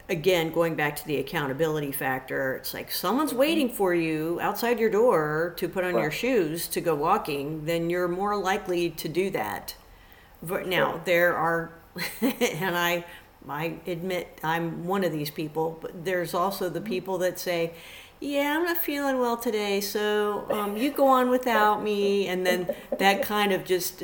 again 0.09 0.51
going 0.51 0.75
back 0.75 0.95
to 0.95 1.05
the 1.07 1.17
accountability 1.17 1.91
factor. 1.91 2.55
It's 2.55 2.73
like 2.73 2.91
someone's 2.91 3.33
waiting 3.33 3.69
for 3.69 3.93
you 3.93 4.39
outside 4.41 4.79
your 4.79 4.89
door 4.89 5.53
to 5.57 5.67
put 5.67 5.83
on 5.83 5.93
your 5.93 6.11
shoes 6.11 6.67
to 6.69 6.81
go 6.81 6.95
walking, 6.95 7.65
then 7.65 7.89
you're 7.89 8.07
more 8.07 8.35
likely 8.35 8.89
to 8.89 9.07
do 9.07 9.29
that. 9.31 9.75
But 10.43 10.67
now 10.67 11.01
there 11.05 11.35
are, 11.35 11.71
and 12.21 12.77
I, 12.77 13.05
I 13.49 13.75
admit 13.87 14.39
I'm 14.43 14.85
one 14.85 15.03
of 15.03 15.11
these 15.11 15.29
people. 15.29 15.77
But 15.81 16.05
there's 16.05 16.33
also 16.33 16.69
the 16.69 16.81
people 16.81 17.17
that 17.19 17.39
say, 17.39 17.73
"Yeah, 18.19 18.57
I'm 18.57 18.65
not 18.65 18.77
feeling 18.77 19.19
well 19.19 19.37
today, 19.37 19.81
so 19.81 20.47
um, 20.51 20.77
you 20.77 20.91
go 20.91 21.07
on 21.07 21.29
without 21.29 21.83
me," 21.83 22.27
and 22.27 22.45
then 22.45 22.73
that 22.97 23.21
kind 23.23 23.51
of 23.51 23.63
just 23.65 24.03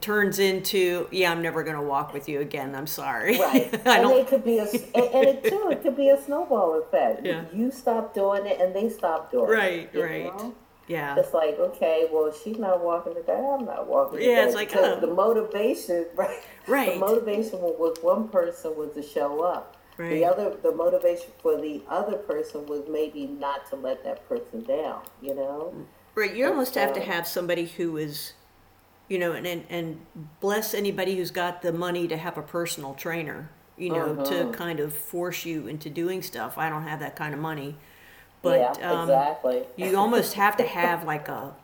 turns 0.00 0.38
into, 0.38 1.08
"Yeah, 1.10 1.32
I'm 1.32 1.42
never 1.42 1.62
going 1.62 1.76
to 1.76 1.82
walk 1.82 2.12
with 2.12 2.28
you 2.28 2.40
again. 2.40 2.74
I'm 2.74 2.86
sorry." 2.86 3.38
right 3.38 3.80
I 3.86 3.98
and 4.00 4.10
it 4.12 4.28
could 4.28 4.44
be 4.44 4.58
a 4.58 4.64
and, 4.64 4.94
and 4.94 5.28
it 5.28 5.44
too 5.44 5.68
it 5.70 5.82
could 5.82 5.96
be 5.96 6.08
a 6.10 6.20
snowball 6.22 6.78
effect 6.80 7.24
Yeah. 7.24 7.44
you 7.52 7.70
stop 7.70 8.14
doing 8.14 8.46
it 8.46 8.60
and 8.60 8.74
they 8.74 8.88
stop 8.88 9.30
doing 9.30 9.48
Right, 9.50 9.90
it 9.92 9.98
Right, 10.00 10.32
right. 10.32 10.52
Yeah. 10.86 11.16
It's 11.18 11.34
like, 11.34 11.58
okay, 11.58 12.06
well, 12.12 12.32
she's 12.32 12.58
not 12.58 12.82
walking 12.84 13.14
today. 13.14 13.32
I'm 13.34 13.64
not 13.64 13.86
walking 13.88 14.20
the 14.20 14.24
Yeah, 14.26 14.44
it's 14.46 14.54
like, 14.54 14.68
Because 14.68 14.98
oh. 14.98 15.00
the 15.00 15.12
motivation, 15.12 16.06
right? 16.14 16.38
Right. 16.68 16.94
The 16.94 16.98
motivation 17.00 17.60
with 17.78 18.02
one 18.02 18.26
person 18.28 18.76
was 18.76 18.92
to 18.94 19.02
show 19.02 19.42
up. 19.44 19.76
Right. 19.98 20.10
The 20.10 20.24
other, 20.24 20.56
the 20.62 20.72
motivation 20.72 21.30
for 21.40 21.60
the 21.60 21.80
other 21.88 22.16
person 22.16 22.66
was 22.66 22.82
maybe 22.88 23.26
not 23.26 23.70
to 23.70 23.76
let 23.76 24.02
that 24.04 24.28
person 24.28 24.62
down. 24.64 25.02
You 25.22 25.36
know? 25.36 25.72
Right, 26.16 26.34
you 26.34 26.44
almost 26.46 26.74
have 26.74 26.92
to 26.94 27.00
have 27.00 27.26
somebody 27.26 27.66
who 27.66 27.96
is, 27.98 28.32
you 29.08 29.18
know, 29.18 29.32
and, 29.32 29.46
and 29.46 29.64
and 29.70 30.04
bless 30.40 30.74
anybody 30.74 31.16
who's 31.16 31.30
got 31.30 31.62
the 31.62 31.72
money 31.72 32.08
to 32.08 32.16
have 32.16 32.36
a 32.36 32.42
personal 32.42 32.94
trainer, 32.94 33.48
you 33.78 33.90
know, 33.90 34.16
to 34.24 34.34
Mhm. 34.46 34.52
kind 34.54 34.80
of 34.80 34.92
force 34.92 35.44
you 35.44 35.66
into 35.68 35.88
doing 35.88 36.20
stuff. 36.22 36.58
I 36.58 36.68
don't 36.68 36.82
have 36.84 36.98
that 37.00 37.14
kind 37.16 37.32
of 37.34 37.38
money, 37.40 37.76
but 38.42 38.60
yeah, 38.60 38.90
um, 38.90 39.02
exactly. 39.08 39.62
you 39.76 39.96
almost 39.96 40.34
have 40.34 40.56
to 40.58 40.64
have 40.64 41.04
like 41.04 41.28
a 41.28 41.54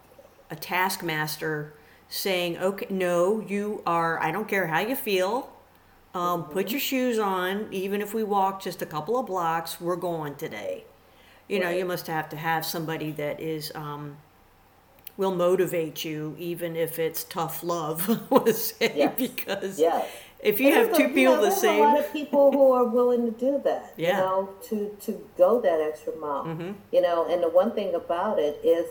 a 0.51 0.57
taskmaster 0.57 1.73
saying, 2.09 2.59
"Okay, 2.59 2.87
no, 2.91 3.41
you 3.41 3.83
are. 3.87 4.21
I 4.23 4.31
don't 4.31 4.49
care 4.49 4.67
how 4.67 4.81
you 4.81 4.97
feel. 4.97 5.51
Um, 6.15 6.45
Put 6.45 6.71
your 6.71 6.81
shoes 6.81 7.19
on. 7.19 7.69
Even 7.71 8.03
if 8.03 8.13
we 8.13 8.23
walk 8.23 8.63
just 8.63 8.83
a 8.83 8.87
couple 8.87 9.19
of 9.19 9.27
blocks, 9.27 9.81
we're 9.81 9.97
going 9.97 10.35
today." 10.37 10.85
You 11.49 11.61
know, 11.61 11.71
you 11.71 11.85
must 11.85 12.07
have 12.07 12.29
to 12.31 12.37
have 12.37 12.65
somebody 12.65 13.11
that 13.13 13.41
is 13.41 13.73
um, 13.75 14.17
will 15.17 15.35
motivate 15.35 16.05
you, 16.05 16.35
even 16.39 16.77
if 16.77 16.99
it's 16.99 17.25
tough 17.25 17.63
love. 17.63 18.09
I 18.11 18.19
want 18.31 18.47
to 18.47 18.55
say 18.55 18.93
Yes. 18.97 19.15
because 19.17 19.79
Yes. 19.79 20.07
If 20.43 20.61
you 20.61 20.73
have 20.73 20.93
two 20.97 21.05
a- 21.05 21.09
people 21.09 21.35
know, 21.37 21.43
the 21.43 21.49
there's 21.49 21.61
same, 21.61 21.81
a 21.81 21.85
lot 21.85 21.99
of 22.01 22.13
people 22.13 22.51
who 22.53 22.73
are 22.73 22.85
willing 22.85 23.25
to 23.25 23.31
do 23.39 23.61
that. 23.65 23.95
Yeah. 23.97 24.09
You 24.11 24.17
know, 24.25 24.49
to 24.69 24.97
to 25.07 25.29
go 25.39 25.61
that 25.61 25.81
extra 25.81 26.15
mile. 26.17 26.45
Mm-hmm. 26.45 26.73
You 26.93 27.01
know, 27.01 27.27
and 27.31 27.43
the 27.43 27.49
one 27.49 27.73
thing 27.73 27.95
about 27.95 28.39
it 28.39 28.61
is, 28.65 28.87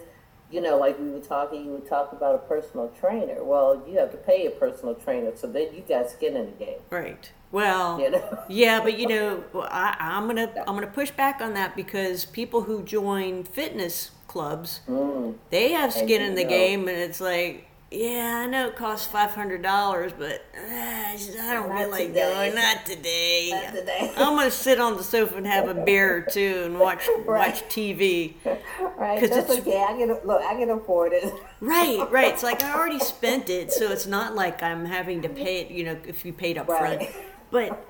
you 0.49 0.61
know, 0.61 0.77
like 0.77 0.99
we 0.99 1.09
were 1.09 1.19
talking, 1.19 1.65
you 1.65 1.71
would 1.71 1.87
talk 1.87 2.11
about 2.13 2.35
a 2.35 2.39
personal 2.39 2.89
trainer. 2.99 3.43
Well, 3.43 3.83
you 3.87 3.97
have 3.99 4.11
to 4.11 4.17
pay 4.17 4.45
a 4.47 4.51
personal 4.51 4.95
trainer, 4.95 5.31
so 5.35 5.47
then 5.47 5.73
you 5.73 5.81
got 5.87 6.09
skin 6.09 6.35
in 6.35 6.45
the 6.47 6.65
game. 6.65 6.79
right? 6.89 7.31
Well, 7.51 7.99
You 7.99 8.11
know. 8.11 8.39
Yeah, 8.47 8.81
but 8.81 8.97
you 8.97 9.07
know, 9.07 9.43
I, 9.55 9.95
I'm 9.99 10.27
gonna 10.27 10.49
I'm 10.67 10.73
gonna 10.75 10.87
push 10.87 11.11
back 11.11 11.41
on 11.41 11.53
that 11.55 11.75
because 11.75 12.23
people 12.25 12.61
who 12.63 12.81
join 12.83 13.43
fitness 13.43 14.11
clubs, 14.27 14.79
Mm. 14.87 15.35
they 15.49 15.71
have 15.73 15.91
skin 15.91 16.21
in 16.21 16.35
the 16.35 16.43
go. 16.43 16.49
game, 16.49 16.87
and 16.87 16.97
it's 16.97 17.19
like, 17.19 17.67
yeah, 17.91 18.43
I 18.43 18.47
know 18.47 18.67
it 18.69 18.77
costs 18.77 19.05
five 19.05 19.31
hundred 19.31 19.61
dollars, 19.61 20.13
but 20.17 20.45
uh, 20.57 20.59
I 20.73 21.17
don't 21.53 21.69
Not 21.69 21.89
like 21.91 22.07
today. 22.07 22.33
going. 22.33 22.55
Not 22.55 22.85
today. 22.85 23.49
Not 23.51 23.73
today. 23.73 24.13
I'm 24.17 24.35
gonna 24.37 24.49
sit 24.49 24.79
on 24.79 24.95
the 24.95 25.03
sofa 25.03 25.35
and 25.35 25.45
have 25.45 25.67
a 25.67 25.73
beer 25.73 26.17
or 26.17 26.21
two 26.21 26.61
and 26.65 26.79
watch 26.79 27.05
Right. 27.25 27.53
watch 27.53 27.63
TV. 27.63 28.35
Right? 28.97 29.19
That's 29.19 29.35
it's- 29.49 29.59
okay. 29.59 29.81
I 29.83 29.93
can 29.97 30.07
look. 30.25 30.41
I 30.43 30.53
can 30.55 30.69
afford 30.69 31.11
it. 31.13 31.33
Right, 31.59 32.07
right. 32.11 32.31
It's 32.33 32.43
like 32.43 32.63
I 32.63 32.73
already 32.75 32.99
spent 32.99 33.49
it, 33.49 33.71
so 33.71 33.91
it's 33.91 34.05
not 34.07 34.35
like 34.35 34.61
I'm 34.63 34.85
having 34.85 35.21
to 35.23 35.29
pay 35.29 35.61
it. 35.61 35.71
You 35.71 35.83
know, 35.85 35.97
if 36.07 36.23
you 36.23 36.31
paid 36.33 36.57
up 36.57 36.67
front. 36.67 37.03
But 37.51 37.83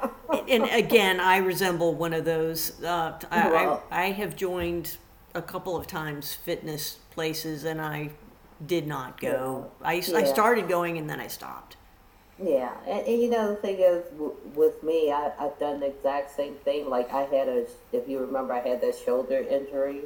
and 0.50 0.64
again, 0.72 1.20
I 1.20 1.38
resemble 1.38 1.94
one 1.94 2.14
of 2.14 2.26
those. 2.26 2.82
Uh, 2.84 3.20
I, 3.30 3.50
Well- 3.52 3.84
I 3.92 4.06
I 4.06 4.12
have 4.14 4.36
joined 4.36 4.98
a 5.36 5.42
couple 5.42 5.78
of 5.78 5.86
times 5.86 6.34
fitness 6.34 6.98
places, 7.12 7.64
and 7.66 7.80
I 7.82 8.10
did 8.66 8.88
not 8.88 9.20
go. 9.20 9.72
I 9.82 9.94
I 9.94 9.96
Yeah. 9.96 10.24
started 10.26 10.68
going 10.68 10.98
and 10.98 11.10
then 11.10 11.20
I 11.20 11.28
stopped. 11.28 11.78
Yeah, 12.42 12.72
and, 12.88 13.06
and 13.06 13.22
you 13.22 13.30
know 13.30 13.50
the 13.50 13.56
thing 13.56 13.78
is, 13.80 14.04
w- 14.14 14.36
with 14.56 14.82
me, 14.84 15.12
I, 15.12 15.32
I've 15.40 15.60
done 15.60 15.80
the 15.80 15.88
exact 15.88 16.36
same 16.36 16.56
thing. 16.56 16.90
Like 16.90 17.12
I 17.14 17.24
had 17.24 17.48
a, 17.48 17.66
if 17.92 18.08
you 18.08 18.20
remember, 18.20 18.54
I 18.54 18.62
had 18.68 18.82
that 18.82 18.96
shoulder 19.06 19.38
injury. 19.38 20.02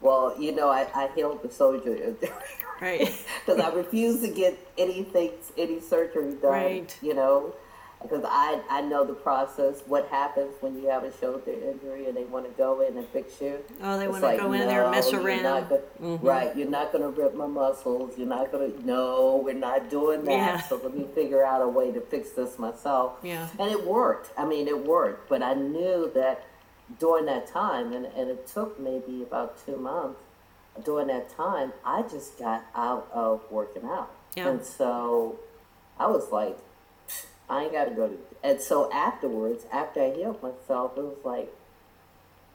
Well, 0.00 0.34
you 0.40 0.52
know, 0.52 0.70
I, 0.70 0.86
I 0.94 1.10
healed 1.14 1.42
the 1.42 1.52
shoulder 1.52 1.94
injury 1.94 2.30
Right. 2.80 3.24
because 3.44 3.60
I 3.60 3.70
refused 3.74 4.22
to 4.22 4.28
get 4.28 4.56
anything, 4.78 5.32
any 5.58 5.80
surgery 5.80 6.34
done. 6.40 6.52
Right. 6.52 6.98
You 7.02 7.14
know, 7.14 7.54
because 8.02 8.24
I 8.26 8.60
I 8.70 8.80
know 8.80 9.04
the 9.04 9.12
process. 9.14 9.82
What 9.86 10.08
happens 10.08 10.54
when 10.60 10.80
you 10.80 10.88
have 10.88 11.04
a 11.04 11.16
shoulder 11.18 11.50
injury 11.52 12.06
and 12.06 12.16
they 12.16 12.24
want 12.24 12.46
to 12.46 12.50
go 12.52 12.80
in 12.80 12.96
and 12.96 13.06
fix 13.08 13.40
you? 13.40 13.58
Oh, 13.82 13.98
they 13.98 14.08
want 14.08 14.22
to 14.22 14.26
like, 14.28 14.38
go 14.40 14.52
in 14.52 14.60
there 14.66 14.82
and 14.84 14.90
mess 14.90 15.12
no, 15.12 15.18
you're 15.20 15.26
around. 15.28 15.68
gonna- 15.68 15.82
Mhm. 16.00 16.22
Right, 16.22 16.56
you're 16.56 16.68
not 16.68 16.92
going 16.92 17.02
to 17.02 17.10
rip 17.20 17.34
my 17.34 17.46
muscles. 17.46 18.16
You're 18.16 18.26
not 18.26 18.50
going 18.50 18.72
to. 18.72 18.86
No, 18.86 19.36
we're 19.44 19.52
not 19.54 19.90
doing 19.90 20.24
that. 20.24 20.30
Yeah. 20.32 20.60
So 20.62 20.80
let 20.82 20.96
me 20.96 21.06
figure 21.14 21.44
out 21.44 21.60
a 21.62 21.68
way 21.68 21.92
to 21.92 22.00
fix 22.00 22.30
this 22.30 22.58
myself. 22.58 23.18
Yeah. 23.22 23.48
And 23.58 23.70
it 23.70 23.84
worked. 23.86 24.30
I 24.38 24.44
mean, 24.46 24.66
it 24.66 24.86
worked. 24.86 25.28
But 25.28 25.42
I 25.42 25.54
knew 25.54 26.10
that 26.14 26.42
during 26.98 27.26
that 27.26 27.46
time, 27.46 27.92
and, 27.92 28.06
and 28.06 28.30
it 28.30 28.46
took 28.46 28.80
maybe 28.80 29.22
about 29.22 29.64
two 29.64 29.76
months. 29.76 30.18
During 30.84 31.08
that 31.08 31.28
time, 31.28 31.72
I 31.84 32.02
just 32.02 32.38
got 32.38 32.62
out 32.74 33.08
of 33.12 33.42
working 33.50 33.84
out, 33.84 34.08
Yeah. 34.36 34.48
and 34.48 34.64
so 34.64 35.36
I 35.98 36.06
was 36.06 36.30
like, 36.32 36.56
I 37.50 37.64
ain't 37.64 37.72
got 37.72 37.84
to 37.86 37.90
go 37.90 38.08
to. 38.08 38.16
And 38.42 38.60
so 38.60 38.90
afterwards, 38.92 39.64
after 39.72 40.00
I 40.02 40.12
healed 40.14 40.42
myself, 40.42 40.92
it 40.96 41.02
was 41.02 41.18
like. 41.24 41.52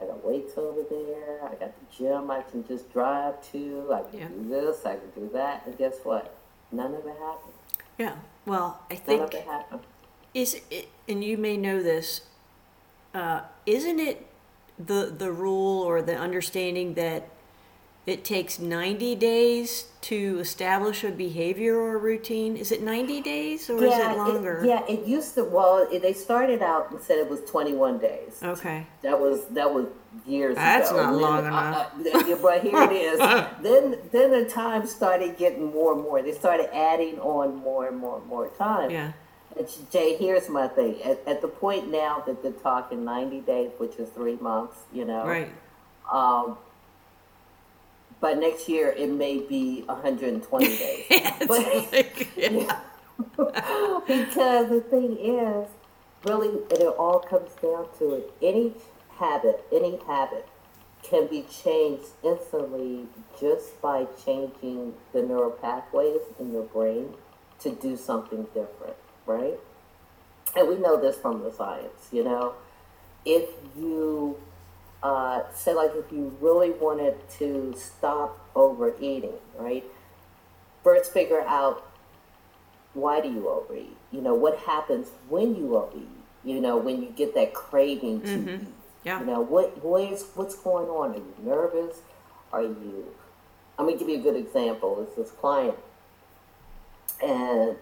I 0.01 0.03
got 0.07 0.25
weights 0.25 0.57
over 0.57 0.81
there. 0.89 1.39
I 1.45 1.55
got 1.55 1.71
the 1.79 1.85
gym 1.97 2.29
I 2.29 2.41
can 2.41 2.67
just 2.67 2.91
drive 2.91 3.41
to. 3.53 3.93
I 3.93 4.01
can 4.09 4.19
Yeah. 4.19 4.27
do 4.27 4.49
this. 4.49 4.85
I 4.85 4.95
can 4.97 5.09
do 5.15 5.29
that. 5.31 5.65
And 5.65 5.77
guess 5.77 5.95
what? 6.03 6.35
None 6.69 6.93
of 6.93 7.05
it 7.05 7.15
happened. 7.17 7.53
Yeah. 7.97 8.15
Well, 8.45 8.81
I 8.91 8.95
None 8.95 9.03
think 9.03 9.21
of 9.21 9.33
it 9.33 9.45
happened. 9.45 9.79
is 10.33 10.59
it, 10.69 10.89
and 11.07 11.23
you 11.23 11.37
may 11.37 11.55
know 11.55 11.81
this. 11.81 12.21
Uh, 13.13 13.43
isn't 13.65 13.99
it 14.01 14.27
the 14.77 15.13
the 15.17 15.31
rule 15.31 15.81
or 15.81 16.01
the 16.01 16.17
understanding 16.17 16.95
that 16.95 17.29
it 18.05 18.23
takes 18.23 18.59
90 18.59 19.15
days 19.15 19.87
to 20.01 20.37
establish 20.39 21.03
a 21.03 21.09
behavior 21.11 21.75
or 21.75 21.95
a 21.95 21.97
routine? 21.97 22.55
Is 22.55 22.71
it 22.71 22.81
90 22.83 23.21
days 23.21 23.69
or 23.69 23.83
is 23.83 23.93
it 23.97 24.17
longer? 24.17 24.63
yeah, 24.65 24.83
it 24.87 25.05
used 25.07 25.33
to. 25.35 25.43
Well, 25.43 25.87
it, 25.91 26.01
they 26.03 26.13
started 26.13 26.61
out 26.61 26.91
and 26.91 27.01
said 27.01 27.17
it 27.17 27.29
was 27.29 27.41
21 27.49 27.97
days. 27.97 28.39
Okay. 28.43 28.85
That 29.01 29.19
was 29.19 29.45
that 29.47 29.73
was 29.73 29.87
years 30.25 30.55
That's 30.55 30.91
ago. 30.91 31.01
not 31.01 31.13
And 31.13 31.21
long 31.21 31.37
then, 31.43 31.45
enough. 31.53 31.91
uh, 32.05 32.33
uh, 32.33 32.35
but 32.41 32.61
here 32.61 32.81
it 32.83 32.91
is. 32.91 33.19
then 33.63 33.97
then 34.11 34.31
the 34.31 34.45
time 34.49 34.85
started 34.85 35.37
getting 35.37 35.65
more 35.73 35.93
and 35.93 36.03
more. 36.03 36.21
They 36.21 36.33
started 36.33 36.69
adding 36.75 37.19
on 37.19 37.55
more 37.55 37.87
and 37.87 37.97
more 37.97 38.19
and 38.19 38.27
more 38.27 38.49
time. 38.49 38.91
Yeah. 38.91 39.13
And 39.57 39.67
Jay, 39.91 40.15
here's 40.17 40.47
my 40.49 40.67
thing. 40.67 41.01
At, 41.01 41.25
at 41.25 41.41
the 41.41 41.47
point 41.47 41.89
now 41.89 42.21
that 42.27 42.43
they're 42.43 42.51
talking 42.51 43.03
90 43.05 43.39
days, 43.41 43.71
which 43.77 43.95
is 43.95 44.09
three 44.09 44.35
months, 44.35 44.75
you 44.93 45.05
know, 45.05 45.25
Right. 45.25 45.49
um, 46.11 46.57
by 48.19 48.33
next 48.33 48.67
year 48.69 48.89
it 48.89 49.09
may 49.09 49.39
be 49.39 49.83
120 49.85 50.65
days. 50.65 51.05
But- 51.47 51.93
like- 51.93 52.29
yeah. 52.35 52.79
because 53.37 54.69
the 54.69 54.83
thing 54.89 55.17
is, 55.17 55.67
really, 56.25 56.49
it 56.69 56.81
all 56.81 57.19
comes 57.19 57.51
down 57.61 57.87
to 57.99 58.15
it. 58.15 58.33
Any 58.41 58.73
habit, 59.17 59.63
any 59.71 59.97
habit 60.05 60.47
can 61.01 61.27
be 61.27 61.43
changed 61.43 62.07
instantly 62.23 63.05
just 63.39 63.79
by 63.81 64.05
changing 64.25 64.93
the 65.13 65.21
neural 65.21 65.51
pathways 65.51 66.21
in 66.39 66.51
your 66.51 66.63
brain 66.63 67.13
to 67.59 67.69
do 67.71 67.95
something 67.95 68.43
different, 68.53 68.95
right? 69.25 69.59
And 70.55 70.67
we 70.67 70.75
know 70.75 70.99
this 70.99 71.15
from 71.17 71.43
the 71.43 71.51
science, 71.51 72.09
you 72.11 72.23
know. 72.23 72.53
If 73.25 73.49
you 73.77 74.37
uh, 75.05 75.43
say, 75.53 75.75
like, 75.75 75.91
if 75.93 76.11
you 76.11 76.35
really 76.41 76.71
wanted 76.71 77.13
to 77.37 77.75
stop 77.77 78.39
overeating, 78.55 79.35
right? 79.55 79.83
First, 80.83 81.13
figure 81.13 81.41
out 81.41 81.85
why 82.95 83.21
do 83.21 83.31
you 83.31 83.47
overeat? 83.47 83.95
You 84.11 84.21
know, 84.21 84.33
what 84.33 84.57
happens 84.57 85.09
when 85.29 85.55
you 85.55 85.75
overeat? 85.77 86.07
You 86.43 86.59
know, 86.59 86.77
when 86.77 87.03
you 87.03 87.09
get 87.09 87.35
that 87.35 87.53
craving 87.53 88.21
to 88.21 88.55
eat. 88.55 88.67
Yeah. 89.03 89.19
You 89.19 89.27
know, 89.27 89.41
what 89.41 89.83
what 89.83 90.11
is 90.11 90.25
what's 90.33 90.55
going 90.55 90.87
on? 90.87 91.11
Are 91.11 91.17
you 91.17 91.35
nervous? 91.43 91.99
Are 92.51 92.63
you 92.63 93.13
I'm 93.77 93.85
gonna 93.85 93.97
give 93.97 94.09
you 94.09 94.17
a 94.17 94.23
good 94.23 94.35
example. 94.35 95.03
It's 95.03 95.15
this 95.15 95.29
client 95.29 95.77
and 97.23 97.75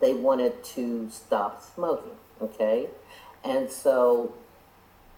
they 0.00 0.14
wanted 0.14 0.64
to 0.64 1.10
stop 1.10 1.62
smoking, 1.62 2.16
okay? 2.40 2.88
And 3.44 3.70
so 3.70 4.32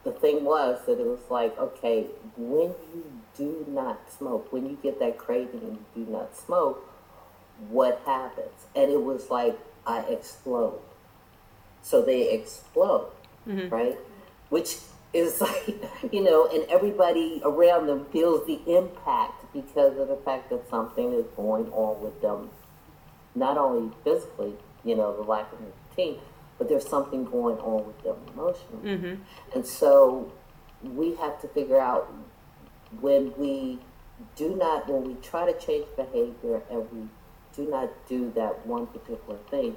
the 0.04 0.12
thing 0.12 0.44
was 0.44 0.80
that 0.86 0.98
it 0.98 1.06
was 1.06 1.20
like, 1.30 1.56
okay, 1.58 2.06
when 2.36 2.74
you 2.94 3.04
do 3.36 3.64
not 3.68 4.12
smoke, 4.12 4.52
when 4.52 4.66
you 4.66 4.78
get 4.82 4.98
that 4.98 5.18
craving 5.18 5.60
and 5.60 5.78
you 5.94 6.04
do 6.04 6.10
not 6.10 6.36
smoke, 6.36 6.88
what 7.68 8.02
happens? 8.04 8.66
And 8.74 8.90
it 8.90 9.02
was 9.02 9.30
like, 9.30 9.58
I 9.86 10.00
explode. 10.00 10.80
So 11.82 12.02
they 12.02 12.32
explode, 12.32 13.10
mm-hmm. 13.46 13.68
right? 13.68 13.96
Which 14.48 14.78
is 15.12 15.40
like, 15.40 15.82
you 16.10 16.22
know, 16.22 16.48
and 16.48 16.64
everybody 16.68 17.40
around 17.44 17.86
them 17.86 18.06
feels 18.06 18.46
the 18.46 18.60
impact 18.66 19.52
because 19.52 19.98
of 19.98 20.08
the 20.08 20.18
fact 20.24 20.50
that 20.50 20.68
something 20.68 21.12
is 21.12 21.26
going 21.36 21.70
on 21.72 22.02
with 22.02 22.20
them, 22.22 22.50
not 23.34 23.56
only 23.56 23.92
physically, 24.02 24.54
you 24.84 24.96
know, 24.96 25.14
the 25.16 25.22
lack 25.22 25.52
of 25.52 25.58
routine, 25.60 26.18
but 26.62 26.68
there's 26.68 26.88
something 26.88 27.24
going 27.24 27.58
on 27.58 27.84
with 27.84 28.00
them 28.04 28.14
emotionally. 28.32 28.96
Mm-hmm. 28.96 29.22
And 29.52 29.66
so 29.66 30.30
we 30.80 31.16
have 31.16 31.40
to 31.40 31.48
figure 31.48 31.80
out 31.80 32.14
when 33.00 33.32
we 33.36 33.80
do 34.36 34.54
not, 34.54 34.88
when 34.88 35.02
we 35.02 35.14
try 35.14 35.50
to 35.50 35.58
change 35.58 35.86
behavior 35.96 36.62
and 36.70 36.88
we 36.92 37.08
do 37.56 37.68
not 37.68 37.90
do 38.08 38.30
that 38.36 38.64
one 38.64 38.86
particular 38.86 39.38
thing, 39.50 39.74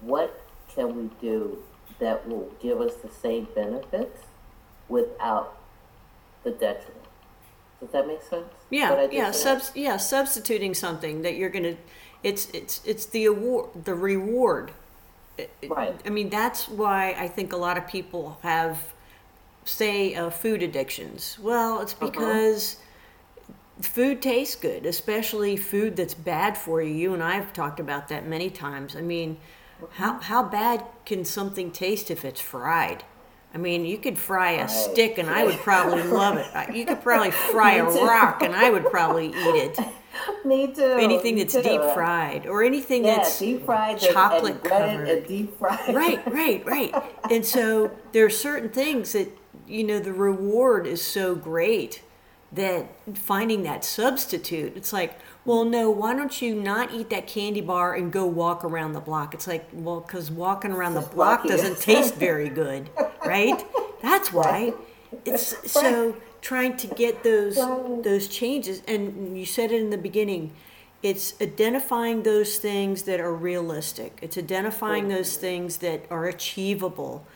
what 0.00 0.42
can 0.74 0.96
we 0.96 1.08
do 1.20 1.62
that 2.00 2.28
will 2.28 2.52
give 2.60 2.80
us 2.80 2.94
the 2.96 3.08
same 3.08 3.46
benefits 3.54 4.24
without 4.88 5.56
the 6.42 6.50
detriment? 6.50 7.06
Does 7.78 7.90
that 7.90 8.08
make 8.08 8.22
sense? 8.22 8.46
Yeah, 8.70 9.06
yeah, 9.12 9.30
subs- 9.30 9.70
yeah, 9.76 9.98
substituting 9.98 10.74
something 10.74 11.22
that 11.22 11.36
you're 11.36 11.50
gonna, 11.50 11.76
it's 12.24 12.48
it's 12.52 12.80
it's 12.84 13.06
the 13.06 13.26
award, 13.26 13.84
the 13.84 13.94
reward. 13.94 14.72
Right. 15.68 15.94
I 16.04 16.10
mean, 16.10 16.28
that's 16.28 16.68
why 16.68 17.14
I 17.18 17.28
think 17.28 17.52
a 17.52 17.56
lot 17.56 17.78
of 17.78 17.86
people 17.86 18.38
have, 18.42 18.78
say, 19.64 20.14
uh, 20.14 20.30
food 20.30 20.62
addictions. 20.62 21.38
Well, 21.40 21.80
it's 21.80 21.92
Uh-huh. 21.94 22.06
because 22.10 22.76
food 23.80 24.22
tastes 24.22 24.54
good, 24.56 24.86
especially 24.86 25.56
food 25.56 25.96
that's 25.96 26.14
bad 26.14 26.56
for 26.56 26.80
you. 26.82 26.94
You 26.94 27.14
and 27.14 27.22
I 27.22 27.34
have 27.34 27.52
talked 27.52 27.80
about 27.80 28.08
that 28.08 28.26
many 28.26 28.50
times. 28.50 28.94
I 28.96 29.00
mean, 29.00 29.38
how 29.94 30.18
how 30.20 30.42
bad 30.42 30.84
can 31.04 31.24
something 31.24 31.70
taste 31.70 32.10
if 32.10 32.24
it's 32.24 32.40
fried? 32.40 33.04
I 33.54 33.58
mean, 33.58 33.84
you 33.84 33.98
could 33.98 34.18
fry 34.18 34.52
a 34.52 34.60
Right. 34.60 34.68
stick 34.68 35.18
and 35.18 35.28
I 35.28 35.44
would 35.44 35.58
probably 35.58 36.02
love 36.04 36.36
it. 36.38 36.74
You 36.74 36.86
could 36.86 37.02
probably 37.02 37.30
fry 37.52 37.74
a 37.74 37.84
rock 37.84 38.42
and 38.42 38.54
I 38.54 38.70
would 38.70 38.86
probably 38.86 39.26
eat 39.28 39.34
it. 39.56 39.78
Me 40.44 40.66
too. 40.72 40.82
Anything 41.00 41.36
that's 41.36 41.54
too. 41.54 41.62
deep 41.62 41.80
fried 41.94 42.46
or 42.46 42.62
anything 42.62 43.04
Yeah, 43.04 43.16
that's 43.16 43.38
deep 43.38 43.64
fried 43.64 43.98
chocolate 43.98 44.54
and 44.54 44.64
covered. 44.64 45.08
and 45.08 45.26
deep 45.26 45.58
fried. 45.58 45.94
right, 45.94 46.32
right, 46.32 46.64
right. 46.66 46.94
And 47.30 47.44
so 47.44 47.90
there 48.12 48.24
are 48.26 48.30
certain 48.30 48.68
things 48.70 49.12
that 49.12 49.28
you 49.66 49.84
know 49.84 49.98
the 49.98 50.12
reward 50.12 50.86
is 50.86 51.02
so 51.02 51.34
great 51.34 52.02
that 52.52 52.86
finding 53.14 53.62
that 53.62 53.82
substitute, 53.84 54.76
it's 54.76 54.92
like, 54.92 55.18
well, 55.46 55.64
no, 55.64 55.88
why 55.90 56.14
don't 56.14 56.42
you 56.42 56.54
not 56.54 56.92
eat 56.92 57.08
that 57.08 57.26
candy 57.26 57.62
bar 57.62 57.94
and 57.94 58.12
go 58.12 58.26
walk 58.26 58.62
around 58.62 58.92
the 58.92 59.00
block? 59.00 59.32
It's 59.32 59.46
like, 59.46 59.66
well, 59.72 60.00
because 60.00 60.30
walking 60.30 60.70
around 60.70 60.94
the 60.94 61.00
block 61.00 61.44
doesn't 61.46 61.80
taste 61.80 62.14
very 62.16 62.48
good, 62.62 62.90
right? 63.24 63.64
That's 64.02 64.32
why. 64.32 64.74
It's 65.24 65.70
so 65.70 66.16
trying 66.40 66.76
to 66.76 66.86
get 66.88 67.22
those 67.22 67.56
Right. 67.56 68.02
those 68.02 68.28
changes, 68.28 68.82
and 68.86 69.38
you 69.38 69.46
said 69.46 69.72
it 69.72 69.80
in 69.80 69.90
the 69.90 69.98
beginning. 69.98 70.52
It's 71.02 71.34
identifying 71.40 72.22
those 72.22 72.58
things 72.58 73.02
that 73.02 73.18
are 73.18 73.34
realistic. 73.34 74.18
It's 74.22 74.38
identifying 74.38 75.08
those 75.08 75.36
things 75.36 75.78
that 75.78 76.04
are 76.10 76.26
achievable, 76.26 77.26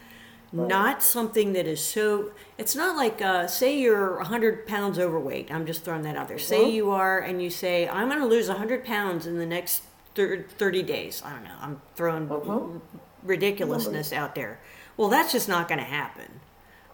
not 0.52 1.02
something 1.02 1.52
that 1.54 1.66
is 1.66 1.80
so. 1.80 2.30
It's 2.58 2.76
not 2.76 2.96
like, 2.96 3.20
uh, 3.20 3.48
say 3.48 3.76
you're 3.76 4.18
100 4.18 4.68
pounds 4.68 5.00
overweight. 5.00 5.50
I'm 5.50 5.66
just 5.66 5.82
throwing 5.84 6.02
that 6.02 6.16
out 6.16 6.28
there. 6.28 6.38
Say 6.38 6.70
you 6.70 6.92
are, 6.92 7.18
and 7.18 7.42
you 7.42 7.50
say, 7.50 7.88
I'm 7.88 8.08
going 8.08 8.20
to 8.20 8.26
lose 8.26 8.48
100 8.48 8.84
pounds 8.84 9.26
in 9.26 9.38
the 9.38 9.46
next 9.46 9.82
30 10.14 10.82
days. 10.84 11.20
I 11.24 11.30
don't 11.32 11.44
know. 11.44 11.56
I'm 11.60 11.80
throwing 11.96 12.80
ridiculousness 13.24 14.12
out 14.12 14.36
there. 14.36 14.60
Well, 14.96 15.08
that's 15.08 15.32
just 15.32 15.48
not 15.48 15.66
going 15.68 15.80
to 15.80 15.84
happen 15.84 16.40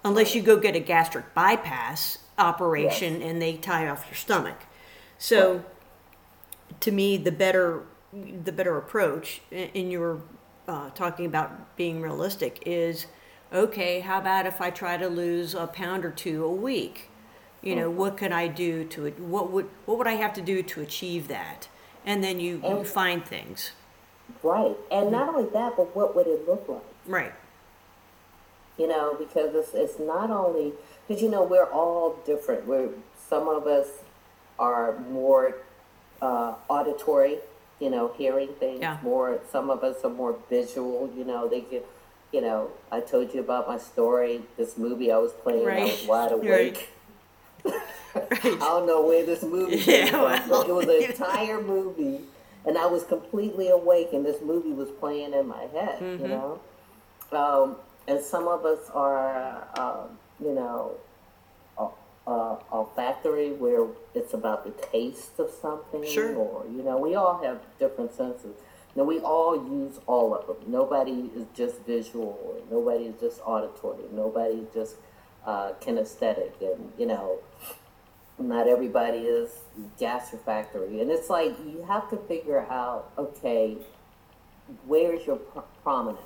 unless 0.05 0.35
you 0.35 0.43
go 0.43 0.57
get 0.57 0.75
a 0.75 0.81
gastric 0.81 1.35
bypass 1.35 2.19
operation 2.38 3.23
and 3.23 3.41
they 3.41 3.57
tie 3.57 3.88
off 3.88 4.07
your 4.09 4.17
stomach. 4.17 4.59
So, 5.19 5.65
to 6.81 6.91
me, 6.91 7.17
the 7.17 7.33
better 7.33 7.83
the 8.12 8.53
better 8.53 8.77
approach 8.77 9.41
in 9.51 9.91
your 9.91 10.21
uh, 10.69 10.91
talking 10.91 11.27
about 11.27 11.77
being 11.77 12.03
realistic 12.03 12.62
is 12.67 13.07
okay, 13.53 14.01
how 14.01 14.19
about 14.19 14.47
if 14.47 14.61
I 14.61 14.71
try 14.71 14.97
to 14.97 15.09
lose 15.09 15.55
a 15.55 15.67
pound 15.67 16.05
or 16.05 16.11
two 16.11 16.45
a 16.45 16.53
week? 16.53 17.09
You 17.62 17.77
know, 17.77 17.91
what 17.91 18.17
can 18.17 18.33
I 18.33 18.49
do 18.49 18.85
to 18.87 19.07
it? 19.07 19.21
What 19.21 19.53
would 19.53 19.69
what 19.85 19.97
would 19.99 20.09
I 20.09 20.15
have 20.15 20.33
to 20.35 20.43
do 20.43 20.62
to 20.65 20.81
achieve 20.81 21.29
that? 21.29 21.69
And 22.05 22.25
then 22.25 22.41
you, 22.41 22.61
you 22.67 22.83
find 22.83 23.25
things. 23.25 23.71
Right. 24.43 24.77
And 24.91 25.12
not 25.12 25.29
only 25.29 25.49
that, 25.51 25.77
but 25.77 25.95
what 25.95 26.17
would 26.17 26.27
it 26.27 26.49
look 26.49 26.69
like? 26.69 26.83
Right. 27.07 27.33
You 28.83 28.88
know, 28.88 29.14
because 29.16 29.55
it's, 29.55 29.75
it's 29.75 30.01
not 30.01 30.29
only, 30.31 30.73
because 31.07 31.23
you 31.23 31.31
know, 31.31 31.45
we're 31.45 31.71
all 31.71 32.16
different. 32.27 32.66
We're, 32.66 32.88
some 33.29 33.47
of 33.49 33.68
us 33.68 33.87
are 34.59 34.99
more 35.09 35.55
uh, 36.21 36.55
auditory, 36.68 37.38
you 37.79 37.90
know, 37.90 38.12
hearing 38.18 38.49
things 38.59 38.81
Yeah. 38.81 38.99
more. 39.01 39.38
Some 39.53 39.71
of 39.71 39.85
us 39.85 39.99
are 40.03 40.11
more 40.11 40.35
visual, 40.51 41.09
you 41.16 41.23
know, 41.25 41.47
they 41.49 41.61
get, 41.61 41.87
you 42.33 42.40
know, 42.40 42.71
I 42.90 42.99
told 42.99 43.33
you 43.33 43.38
about 43.38 43.68
my 43.68 43.79
story, 43.79 44.42
this 44.57 44.77
movie 44.77 45.12
I 45.12 45.18
was 45.18 45.31
playing, 45.33 45.68
I 45.68 45.85
was 45.85 46.05
wide 46.09 46.33
awake. 46.33 46.88
I 47.64 48.59
don't 48.59 48.87
know 48.88 49.07
where 49.07 49.25
this 49.25 49.45
movie 49.45 49.77
Yeah, 49.87 50.11
came 50.11 50.40
from, 50.40 50.49
but 50.49 50.68
it 50.68 50.75
was 50.75 50.88
an 50.88 51.03
entire 51.11 51.61
movie, 51.62 52.18
and 52.66 52.77
I 52.77 52.87
was 52.87 53.05
completely 53.05 53.68
awake, 53.68 54.09
and 54.12 54.27
this 54.27 54.42
movie 54.42 54.73
was 54.73 54.90
playing 54.90 55.35
in 55.35 55.47
my 55.47 55.66
head, 55.73 56.01
Mm-hmm. 56.03 56.23
you 56.23 56.29
know. 56.29 56.61
Um, 57.31 57.77
and 58.09 58.21
some 58.21 58.49
of 58.49 58.65
us 58.65 58.91
are, 58.95 59.67
um, 59.79 60.19
you 60.43 60.53
know, 60.53 60.93
ol- 61.79 61.97
uh, 62.27 62.57
olfactory, 62.73 63.53
where 63.53 63.87
it's 64.15 64.35
about 64.35 64.65
the 64.65 64.71
taste 64.87 65.38
of 65.38 65.51
something, 65.51 66.05
Sure. 66.05 66.35
or 66.37 66.65
you 66.67 66.83
know, 66.83 66.99
we 66.99 67.15
all 67.15 67.38
have 67.43 67.61
different 67.79 68.12
senses. 68.15 68.55
Now 68.95 69.05
we 69.05 69.21
all 69.21 69.57
use 69.57 69.99
all 70.07 70.35
of 70.35 70.47
them. 70.47 70.57
Nobody 70.67 71.31
is 71.35 71.47
just 71.55 71.77
visual, 71.81 72.38
or 72.45 72.55
nobody 72.71 73.07
is 73.07 73.19
just 73.21 73.41
auditory. 73.47 74.05
Nobody 74.12 74.55
is 74.61 74.69
just 74.75 74.97
uh, 75.47 75.73
kinesthetic, 75.81 76.53
and 76.61 76.93
you 76.99 77.07
know, 77.07 77.38
not 78.38 78.67
everybody 78.69 79.19
is 79.21 79.51
gastrofactory. 79.99 81.01
And 81.01 81.11
it's 81.11 81.31
like 81.31 81.57
you 81.67 81.85
have 81.88 82.09
to 82.11 82.17
figure 82.17 82.61
out, 82.71 83.11
okay, 83.17 83.77
where's 84.87 85.27
your 85.27 85.37
pr- 85.37 85.61
prominent 85.83 86.25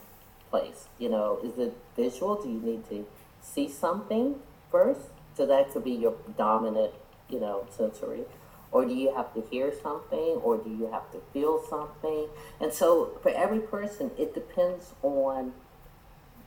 place? 0.50 0.88
You 0.98 1.08
know, 1.08 1.38
is 1.42 1.58
it 1.58 1.76
visual? 1.96 2.42
Do 2.42 2.48
you 2.48 2.60
need 2.60 2.88
to 2.88 3.06
see 3.42 3.68
something 3.68 4.36
first? 4.70 5.00
So 5.36 5.46
that 5.46 5.72
could 5.72 5.84
be 5.84 5.92
your 5.92 6.14
dominant, 6.36 6.92
you 7.28 7.40
know, 7.40 7.66
sensory. 7.70 8.24
Or 8.72 8.84
do 8.84 8.94
you 8.94 9.14
have 9.14 9.32
to 9.34 9.42
hear 9.50 9.72
something? 9.82 10.40
Or 10.42 10.56
do 10.56 10.70
you 10.70 10.90
have 10.90 11.10
to 11.12 11.20
feel 11.32 11.62
something? 11.68 12.28
And 12.60 12.72
so 12.72 13.18
for 13.22 13.30
every 13.30 13.60
person, 13.60 14.10
it 14.18 14.34
depends 14.34 14.94
on 15.02 15.52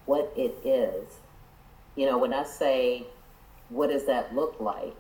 what 0.06 0.34
it 0.36 0.58
is. 0.66 1.18
You 1.96 2.08
know, 2.08 2.18
when 2.18 2.34
I 2.34 2.44
say, 2.44 3.06
what 3.70 3.90
does 3.90 4.06
that 4.06 4.36
look 4.36 4.60
like? 4.60 4.96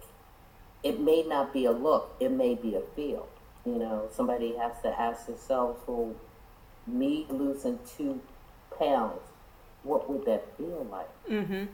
It 0.84 1.00
may 1.00 1.24
not 1.24 1.52
be 1.52 1.66
a 1.66 1.72
look, 1.72 2.16
it 2.20 2.32
may 2.32 2.56
be 2.56 2.76
a 2.76 2.82
feel. 2.96 3.28
You 3.66 3.78
know, 3.78 4.08
somebody 4.14 4.56
has 4.56 4.82
to 4.84 4.90
ask 4.90 5.26
themselves, 5.26 5.82
well, 5.86 6.16
me 6.88 7.26
losing 7.30 7.80
two 7.98 8.22
pounds, 8.80 9.20
what 9.84 10.10
would 10.10 10.26
that 10.26 10.58
feel 10.58 10.88
like? 10.90 11.10
Mm-hmm. 11.30 11.66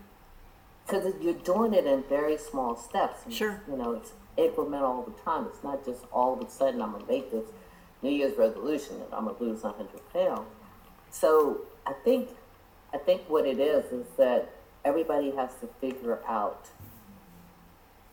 Because 0.85 1.13
you're 1.21 1.33
doing 1.33 1.73
it 1.73 1.85
in 1.85 2.03
very 2.03 2.37
small 2.37 2.75
steps. 2.75 3.21
Sure. 3.29 3.61
You 3.67 3.77
know, 3.77 3.93
it's 3.93 4.11
incremental 4.37 4.81
all 4.81 5.03
the 5.03 5.21
time. 5.23 5.47
It's 5.47 5.63
not 5.63 5.85
just 5.85 6.01
all 6.11 6.33
of 6.33 6.47
a 6.47 6.49
sudden 6.49 6.81
I'm 6.81 6.91
going 6.91 7.05
to 7.05 7.11
make 7.11 7.31
this 7.31 7.45
New 8.01 8.11
Year's 8.11 8.37
resolution 8.37 8.95
and 8.97 9.13
I'm 9.13 9.25
going 9.25 9.35
to 9.35 9.43
lose 9.43 9.63
100 9.63 9.89
pounds. 10.13 10.47
So 11.09 11.61
I 11.87 11.93
think, 11.93 12.29
I 12.93 12.97
think 12.97 13.23
what 13.27 13.47
it 13.47 13.59
is 13.59 13.91
is 13.91 14.05
that 14.17 14.49
everybody 14.83 15.31
has 15.31 15.51
to 15.61 15.67
figure 15.81 16.19
out. 16.27 16.67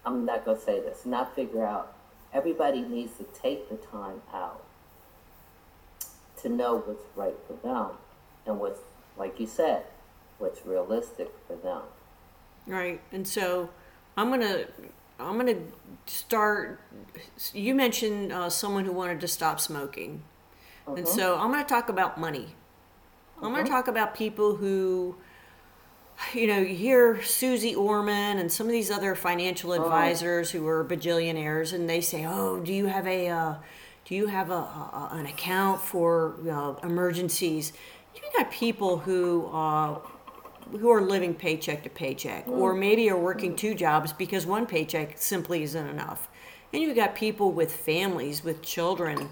I'm 0.04 0.24
not 0.24 0.44
going 0.44 0.56
to 0.56 0.62
say 0.62 0.80
this. 0.80 1.04
Not 1.04 1.34
figure 1.36 1.64
out. 1.66 1.94
Everybody 2.32 2.80
needs 2.80 3.18
to 3.18 3.24
take 3.24 3.68
the 3.68 3.76
time 3.76 4.22
out 4.32 4.64
to 6.40 6.48
know 6.48 6.78
what's 6.78 7.04
right 7.14 7.36
for 7.46 7.52
them 7.66 7.98
and 8.46 8.58
what's, 8.58 8.80
like 9.16 9.38
you 9.40 9.46
said, 9.46 9.84
what's 10.38 10.64
realistic 10.66 11.30
for 11.46 11.56
them. 11.56 11.82
Right. 12.66 13.00
And 13.12 13.26
so 13.26 13.70
I'm 14.16 14.28
going 14.28 14.40
to 14.40 14.66
I'm 15.18 15.38
going 15.38 15.46
to 15.54 16.12
start 16.12 16.80
you 17.52 17.74
mentioned 17.74 18.32
uh, 18.32 18.50
someone 18.50 18.84
who 18.84 18.92
wanted 18.92 19.20
to 19.20 19.28
stop 19.28 19.60
smoking. 19.60 20.22
And 20.86 21.06
so 21.06 21.38
I'm 21.38 21.52
going 21.52 21.62
to 21.62 21.68
talk 21.68 21.88
about 21.88 22.18
money. 22.18 22.56
I'm 23.40 23.52
going 23.52 23.64
to 23.64 23.70
talk 23.70 23.86
about 23.86 24.14
people 24.14 24.56
who 24.56 25.16
you 26.34 26.46
know, 26.46 26.58
you 26.58 26.74
hear 26.74 27.22
Suze 27.22 27.74
Orman 27.74 28.38
and 28.38 28.50
some 28.50 28.66
of 28.66 28.72
these 28.72 28.90
other 28.90 29.14
financial 29.14 29.72
advisors 29.72 30.50
who 30.50 30.66
are 30.66 30.84
bajillionaires, 30.84 31.72
and 31.72 31.88
they 31.88 32.00
say, 32.00 32.24
"Oh, 32.24 32.60
do 32.60 32.72
you 32.72 32.86
have 32.86 33.06
a, 33.06 33.28
uh, 33.28 33.54
do 34.04 34.14
you 34.14 34.26
have 34.26 34.50
a, 34.50 34.54
a 34.54 35.08
an 35.12 35.26
account 35.26 35.80
for 35.80 36.36
uh, 36.48 36.74
emergencies?" 36.86 37.72
You 38.14 38.22
got 38.36 38.50
people 38.50 38.98
who 38.98 39.46
uh, 39.46 39.98
who 40.70 40.90
are 40.90 41.02
living 41.02 41.34
paycheck 41.34 41.82
to 41.82 41.90
paycheck, 41.90 42.46
or 42.48 42.74
maybe 42.74 43.10
are 43.10 43.18
working 43.18 43.56
two 43.56 43.74
jobs 43.74 44.12
because 44.12 44.46
one 44.46 44.66
paycheck 44.66 45.18
simply 45.18 45.62
isn't 45.62 45.86
enough, 45.86 46.28
and 46.72 46.82
you've 46.82 46.96
got 46.96 47.14
people 47.14 47.52
with 47.52 47.72
families 47.72 48.44
with 48.44 48.62
children. 48.62 49.28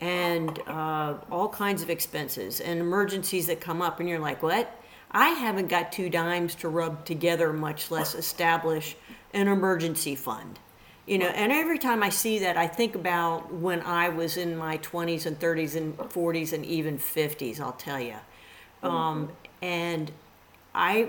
And 0.00 0.58
uh, 0.66 1.14
all 1.30 1.48
kinds 1.48 1.80
of 1.80 1.88
expenses 1.88 2.58
and 2.58 2.80
emergencies 2.80 3.46
that 3.46 3.60
come 3.60 3.80
up, 3.80 4.00
and 4.00 4.08
you're 4.08 4.18
like, 4.18 4.42
"What? 4.42 4.76
I 5.12 5.28
haven't 5.28 5.68
got 5.68 5.92
two 5.92 6.08
dimes 6.08 6.54
to 6.56 6.68
rub 6.68 7.04
together, 7.04 7.52
much 7.52 7.90
less 7.90 8.14
establish 8.14 8.96
an 9.34 9.46
emergency 9.46 10.14
fund. 10.14 10.58
You 11.06 11.18
know, 11.18 11.26
and 11.26 11.50
every 11.50 11.78
time 11.78 12.02
I 12.02 12.10
see 12.10 12.38
that, 12.40 12.56
I 12.56 12.68
think 12.68 12.94
about 12.94 13.52
when 13.52 13.80
I 13.80 14.08
was 14.08 14.36
in 14.36 14.56
my 14.56 14.78
20s 14.78 15.26
and 15.26 15.38
30s 15.38 15.74
and 15.74 15.96
40s 15.98 16.52
and 16.52 16.64
even 16.64 16.96
50s, 16.96 17.60
I'll 17.60 17.72
tell 17.72 17.98
you. 17.98 18.14
Mm-hmm. 18.82 18.86
Um, 18.86 19.28
and 19.60 20.12
I, 20.74 21.08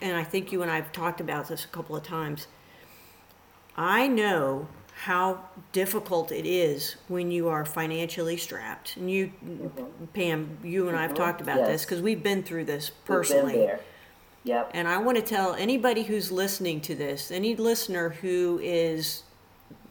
and 0.00 0.16
I 0.16 0.22
think 0.22 0.52
you 0.52 0.62
and 0.62 0.70
I 0.70 0.76
have 0.76 0.92
talked 0.92 1.20
about 1.20 1.48
this 1.48 1.64
a 1.64 1.68
couple 1.68 1.96
of 1.96 2.04
times. 2.04 2.46
I 3.76 4.06
know 4.06 4.68
how 5.02 5.40
difficult 5.72 6.32
it 6.32 6.46
is 6.46 6.96
when 7.08 7.30
you 7.30 7.48
are 7.48 7.66
financially 7.66 8.36
strapped. 8.36 8.96
And 8.96 9.10
you, 9.10 9.32
mm-hmm. 9.44 10.06
Pam, 10.14 10.58
you 10.64 10.88
and 10.88 10.96
I 10.96 11.02
have 11.02 11.10
mm-hmm. 11.10 11.22
talked 11.22 11.40
about 11.40 11.66
this 11.66 11.84
because 11.84 12.00
we've 12.00 12.22
been 12.22 12.42
through 12.42 12.64
this 12.64 12.90
We've 12.90 13.04
personally. 13.04 13.52
Been 13.54 13.66
there. 13.66 13.80
Yep. 14.46 14.70
And 14.74 14.86
I 14.86 14.98
want 14.98 15.16
to 15.16 15.22
tell 15.22 15.54
anybody 15.54 16.04
who's 16.04 16.30
listening 16.30 16.80
to 16.82 16.94
this, 16.94 17.32
any 17.32 17.56
listener 17.56 18.10
who 18.10 18.60
is 18.62 19.24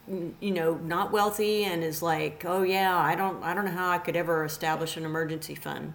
you 0.07 0.51
know 0.51 0.75
not 0.75 1.11
wealthy 1.11 1.65
and 1.65 1.83
is 1.83 2.01
like, 2.01 2.45
"Oh 2.45 2.63
yeah, 2.63 2.97
I 2.97 3.15
don't 3.15 3.43
I 3.43 3.53
don't 3.53 3.65
know 3.65 3.71
how 3.71 3.89
I 3.89 3.97
could 3.97 4.15
ever 4.15 4.45
establish 4.45 4.95
an 4.95 5.03
emergency 5.03 5.55
fund." 5.55 5.93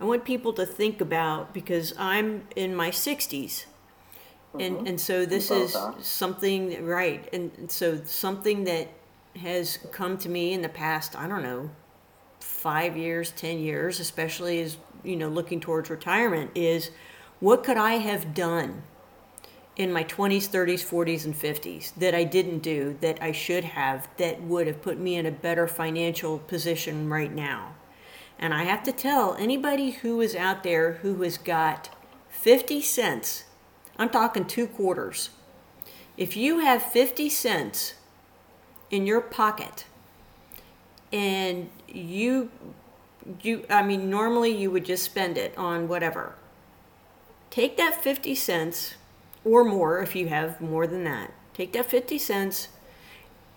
I 0.00 0.04
want 0.04 0.24
people 0.24 0.52
to 0.54 0.64
think 0.64 1.00
about 1.00 1.52
because 1.52 1.92
I'm 1.98 2.46
in 2.56 2.74
my 2.74 2.90
60s. 2.90 3.66
And 4.58 4.76
mm-hmm. 4.76 4.86
and 4.86 5.00
so 5.00 5.26
this 5.26 5.50
is 5.50 5.74
are. 5.74 5.94
something 6.00 6.84
right. 6.84 7.28
And 7.32 7.50
and 7.58 7.70
so 7.70 8.00
something 8.04 8.64
that 8.64 8.88
has 9.36 9.78
come 9.90 10.18
to 10.18 10.28
me 10.28 10.52
in 10.52 10.62
the 10.62 10.68
past, 10.68 11.16
I 11.16 11.26
don't 11.26 11.42
know, 11.42 11.70
five 12.40 12.96
years, 12.96 13.30
10 13.32 13.58
years, 13.58 13.98
especially 13.98 14.60
as, 14.60 14.76
you 15.04 15.16
know, 15.16 15.28
looking 15.28 15.60
towards 15.60 15.90
retirement, 15.90 16.50
is 16.54 16.90
what 17.40 17.64
could 17.64 17.76
I 17.76 17.94
have 17.94 18.34
done 18.34 18.82
in 19.76 19.92
my 19.92 20.04
20s, 20.04 20.48
30s, 20.48 20.84
40s, 20.84 21.24
and 21.24 21.34
50s 21.34 21.94
that 21.96 22.14
I 22.14 22.24
didn't 22.24 22.60
do 22.60 22.96
that 23.00 23.20
I 23.22 23.32
should 23.32 23.64
have 23.64 24.08
that 24.18 24.42
would 24.42 24.66
have 24.66 24.82
put 24.82 24.98
me 24.98 25.16
in 25.16 25.26
a 25.26 25.30
better 25.30 25.66
financial 25.66 26.38
position 26.38 27.08
right 27.08 27.32
now? 27.32 27.74
And 28.38 28.52
I 28.52 28.64
have 28.64 28.82
to 28.84 28.92
tell 28.92 29.34
anybody 29.34 29.90
who 29.90 30.20
is 30.20 30.34
out 30.34 30.62
there 30.62 30.94
who 30.94 31.22
has 31.22 31.38
got 31.38 31.90
50 32.28 32.80
cents, 32.80 33.44
I'm 33.96 34.08
talking 34.08 34.44
two 34.44 34.66
quarters. 34.66 35.30
If 36.16 36.36
you 36.36 36.58
have 36.58 36.82
50 36.82 37.28
cents 37.28 37.94
in 38.90 39.06
your 39.06 39.20
pocket 39.20 39.86
and 41.12 41.70
you 41.88 42.50
you 43.42 43.64
I 43.68 43.82
mean 43.82 44.10
normally 44.10 44.50
you 44.50 44.70
would 44.70 44.84
just 44.84 45.04
spend 45.04 45.38
it 45.38 45.56
on 45.56 45.88
whatever. 45.88 46.34
Take 47.50 47.76
that 47.76 48.02
50 48.02 48.34
cents 48.34 48.94
or 49.44 49.64
more 49.64 50.00
if 50.00 50.16
you 50.16 50.28
have 50.28 50.60
more 50.60 50.86
than 50.86 51.04
that. 51.04 51.32
Take 51.54 51.72
that 51.72 51.86
50 51.86 52.18
cents 52.18 52.68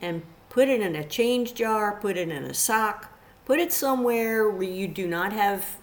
and 0.01 0.23
put 0.49 0.67
it 0.67 0.81
in 0.81 0.95
a 0.95 1.03
change 1.03 1.53
jar, 1.53 1.97
put 1.99 2.17
it 2.17 2.29
in 2.29 2.43
a 2.43 2.53
sock, 2.53 3.11
put 3.45 3.59
it 3.59 3.71
somewhere 3.71 4.49
where 4.49 4.67
you 4.67 4.87
do 4.87 5.07
not 5.07 5.33
have 5.33 5.77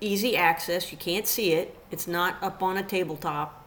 easy 0.00 0.36
access, 0.36 0.92
you 0.92 0.98
can't 0.98 1.26
see 1.26 1.52
it, 1.52 1.76
it's 1.90 2.06
not 2.06 2.36
up 2.42 2.62
on 2.62 2.76
a 2.76 2.82
tabletop. 2.82 3.64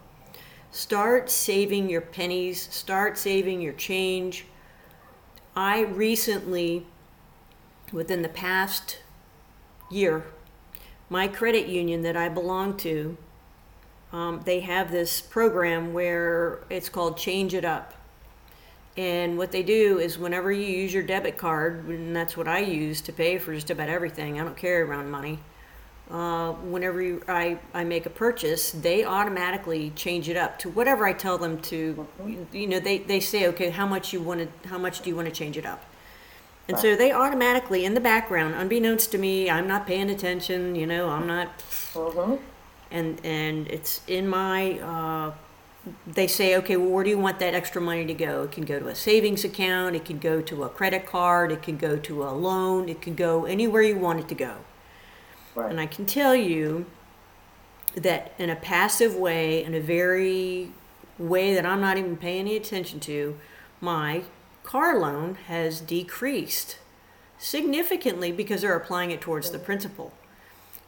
Start 0.72 1.30
saving 1.30 1.90
your 1.90 2.02
pennies, 2.02 2.62
start 2.72 3.18
saving 3.18 3.62
your 3.62 3.74
change. 3.74 4.46
I 5.56 5.82
recently, 5.82 6.86
within 7.92 8.22
the 8.22 8.30
past 8.30 9.00
year, 9.90 10.26
my 11.10 11.28
credit 11.28 11.68
union 11.68 12.02
that 12.04 12.16
I 12.16 12.30
belong 12.30 12.78
to, 12.78 13.18
um, 14.12 14.42
they 14.46 14.62
have 14.62 14.92
this 14.92 15.22
program 15.22 15.94
where 15.94 16.60
it's 16.70 16.90
called 16.90 17.18
Change 17.18 17.54
It 17.54 17.66
Up. 17.66 17.94
And 18.98 19.38
what 19.38 19.52
they 19.52 19.64
do 19.64 20.00
is 20.00 20.18
whenever 20.18 20.52
you 20.52 20.66
use 20.66 20.94
your 20.94 21.04
debit 21.04 21.38
card, 21.38 21.86
and 21.88 22.16
that's 22.16 22.36
what 22.36 22.48
I 22.48 22.60
use 22.60 23.02
to 23.02 23.14
pay 23.14 23.38
for 23.38 23.54
just 23.54 23.70
about 23.70 23.88
everything, 23.88 24.40
I 24.40 24.44
don't 24.44 24.58
carry 24.58 24.82
around 24.82 25.10
money. 25.10 25.40
Uh, 26.10 26.54
whenever 26.54 27.02
you, 27.02 27.24
I, 27.28 27.60
I 27.74 27.84
make 27.84 28.08
a 28.08 28.10
purchase, 28.10 28.72
they 28.72 29.06
automatically 29.06 29.92
change 29.92 30.28
it 30.28 30.36
up 30.36 30.58
to 30.60 30.70
whatever 30.70 31.06
I 31.06 31.14
tell 31.14 31.38
them 31.38 31.62
to. 31.64 32.08
You 32.52 32.68
know, 32.68 32.80
they, 32.80 32.98
they 32.98 33.20
say, 33.20 33.48
okay, 33.50 33.70
how 33.70 33.86
much 33.86 34.12
you 34.12 34.20
want 34.20 34.64
to, 34.64 34.70
how 34.70 34.80
much 34.80 35.02
do 35.02 35.10
you 35.10 35.16
want 35.16 35.28
to 35.28 35.34
change 35.34 35.56
it 35.56 35.68
up? 35.68 35.86
And 36.70 36.80
so 36.80 36.96
they 36.96 37.12
automatically, 37.12 37.84
in 37.84 37.96
the 37.96 38.00
background, 38.00 38.54
unbeknownst 38.56 39.12
to 39.12 39.18
me, 39.18 39.50
I'm 39.50 39.68
not 39.68 39.86
paying 39.88 40.10
attention. 40.10 40.76
You 40.76 40.88
know, 40.88 41.10
I'm 41.10 41.28
not 41.28 41.50
Mm-hmm. 41.94 42.36
and 42.92 43.20
and 43.26 43.68
it's 43.68 44.02
in 44.08 44.28
my 44.28 44.80
uh, 44.80 45.34
they 46.08 46.28
say 46.28 46.56
okay 46.58 46.78
well 46.78 46.90
where 46.90 47.04
do 47.04 47.10
you 47.10 47.18
want 47.18 47.40
that 47.40 47.54
extra 47.56 47.82
money 47.82 48.06
to 48.06 48.14
go 48.14 48.44
it 48.44 48.52
can 48.52 48.64
go 48.66 48.80
to 48.80 48.88
a 48.88 48.96
savings 48.96 49.44
account 49.44 49.96
it 49.96 50.06
can 50.06 50.20
go 50.20 50.42
to 50.42 50.64
a 50.64 50.70
credit 50.70 51.06
card 51.06 51.52
it 51.52 51.62
can 51.64 51.78
go 51.78 51.98
to 51.98 52.24
a 52.24 52.30
loan 52.32 52.90
it 52.90 53.02
can 53.02 53.16
go 53.16 53.46
anywhere 53.46 53.82
you 53.82 53.98
want 53.98 54.20
it 54.20 54.28
to 54.30 54.36
go 54.36 54.58
Right. 55.56 55.70
and 55.72 55.80
i 55.80 55.88
can 55.88 56.06
tell 56.06 56.36
you 56.36 56.86
that 57.96 58.34
in 58.38 58.50
a 58.50 58.56
passive 58.56 59.16
way 59.16 59.64
in 59.64 59.74
a 59.74 59.80
very 59.80 60.72
way 61.18 61.54
that 61.56 61.66
i'm 61.66 61.82
not 61.82 61.98
even 61.98 62.18
paying 62.18 62.42
any 62.42 62.56
attention 62.56 63.00
to 63.02 63.38
my 63.82 64.24
car 64.64 65.00
loan 65.00 65.36
has 65.48 65.82
decreased 65.82 66.78
significantly 67.38 68.32
because 68.32 68.62
they're 68.62 68.76
applying 68.76 69.12
it 69.12 69.22
towards 69.22 69.52
the 69.52 69.60
principal. 69.60 70.14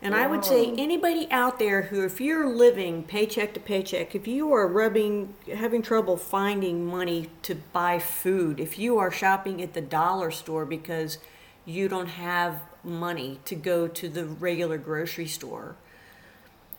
And 0.03 0.15
I 0.15 0.25
would 0.25 0.43
say 0.43 0.73
anybody 0.77 1.27
out 1.29 1.59
there 1.59 1.83
who, 1.83 2.03
if 2.03 2.19
you're 2.19 2.49
living 2.49 3.03
paycheck 3.03 3.53
to 3.53 3.59
paycheck, 3.59 4.15
if 4.15 4.27
you 4.27 4.51
are 4.51 4.67
rubbing, 4.67 5.35
having 5.53 5.83
trouble 5.83 6.17
finding 6.17 6.87
money 6.87 7.29
to 7.43 7.53
buy 7.53 7.99
food, 7.99 8.59
if 8.59 8.79
you 8.79 8.97
are 8.97 9.11
shopping 9.11 9.61
at 9.61 9.73
the 9.73 9.81
dollar 9.81 10.31
store 10.31 10.65
because 10.65 11.19
you 11.65 11.87
don't 11.87 12.07
have 12.07 12.63
money 12.83 13.39
to 13.45 13.53
go 13.53 13.87
to 13.87 14.09
the 14.09 14.25
regular 14.25 14.79
grocery 14.79 15.27
store, 15.27 15.75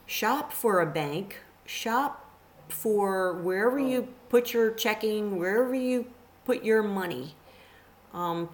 shop 0.05 0.53
for 0.53 0.81
a 0.81 0.87
bank, 0.87 1.39
shop 1.65 2.29
for 2.69 3.35
wherever 3.35 3.79
you 3.79 4.09
put 4.31 4.53
your 4.53 4.73
checking, 4.73 5.39
wherever 5.39 5.77
you 5.77 6.07
put 6.45 6.65
your 6.65 6.83
money. 6.83 7.35
Um, 8.13 8.49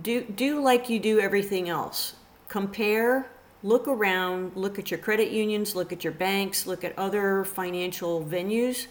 do 0.00 0.22
do 0.22 0.62
like 0.62 0.88
you 0.88 0.98
do 0.98 1.20
everything 1.20 1.68
else. 1.68 2.14
Compare, 2.48 3.30
look 3.62 3.86
around, 3.86 4.56
look 4.56 4.78
at 4.78 4.90
your 4.90 4.98
credit 4.98 5.30
unions, 5.30 5.74
look 5.74 5.92
at 5.92 6.04
your 6.04 6.12
banks, 6.12 6.66
look 6.66 6.84
at 6.84 6.98
other 6.98 7.44
financial 7.44 8.24
venues, 8.24 8.86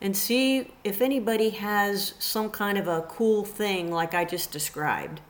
and 0.00 0.16
see 0.16 0.70
if 0.84 1.00
anybody 1.00 1.50
has 1.50 2.14
some 2.18 2.50
kind 2.50 2.78
of 2.78 2.88
a 2.88 3.02
cool 3.02 3.44
thing 3.44 3.90
like 3.90 4.14
I 4.14 4.24
just 4.24 4.50
described. 4.50 5.20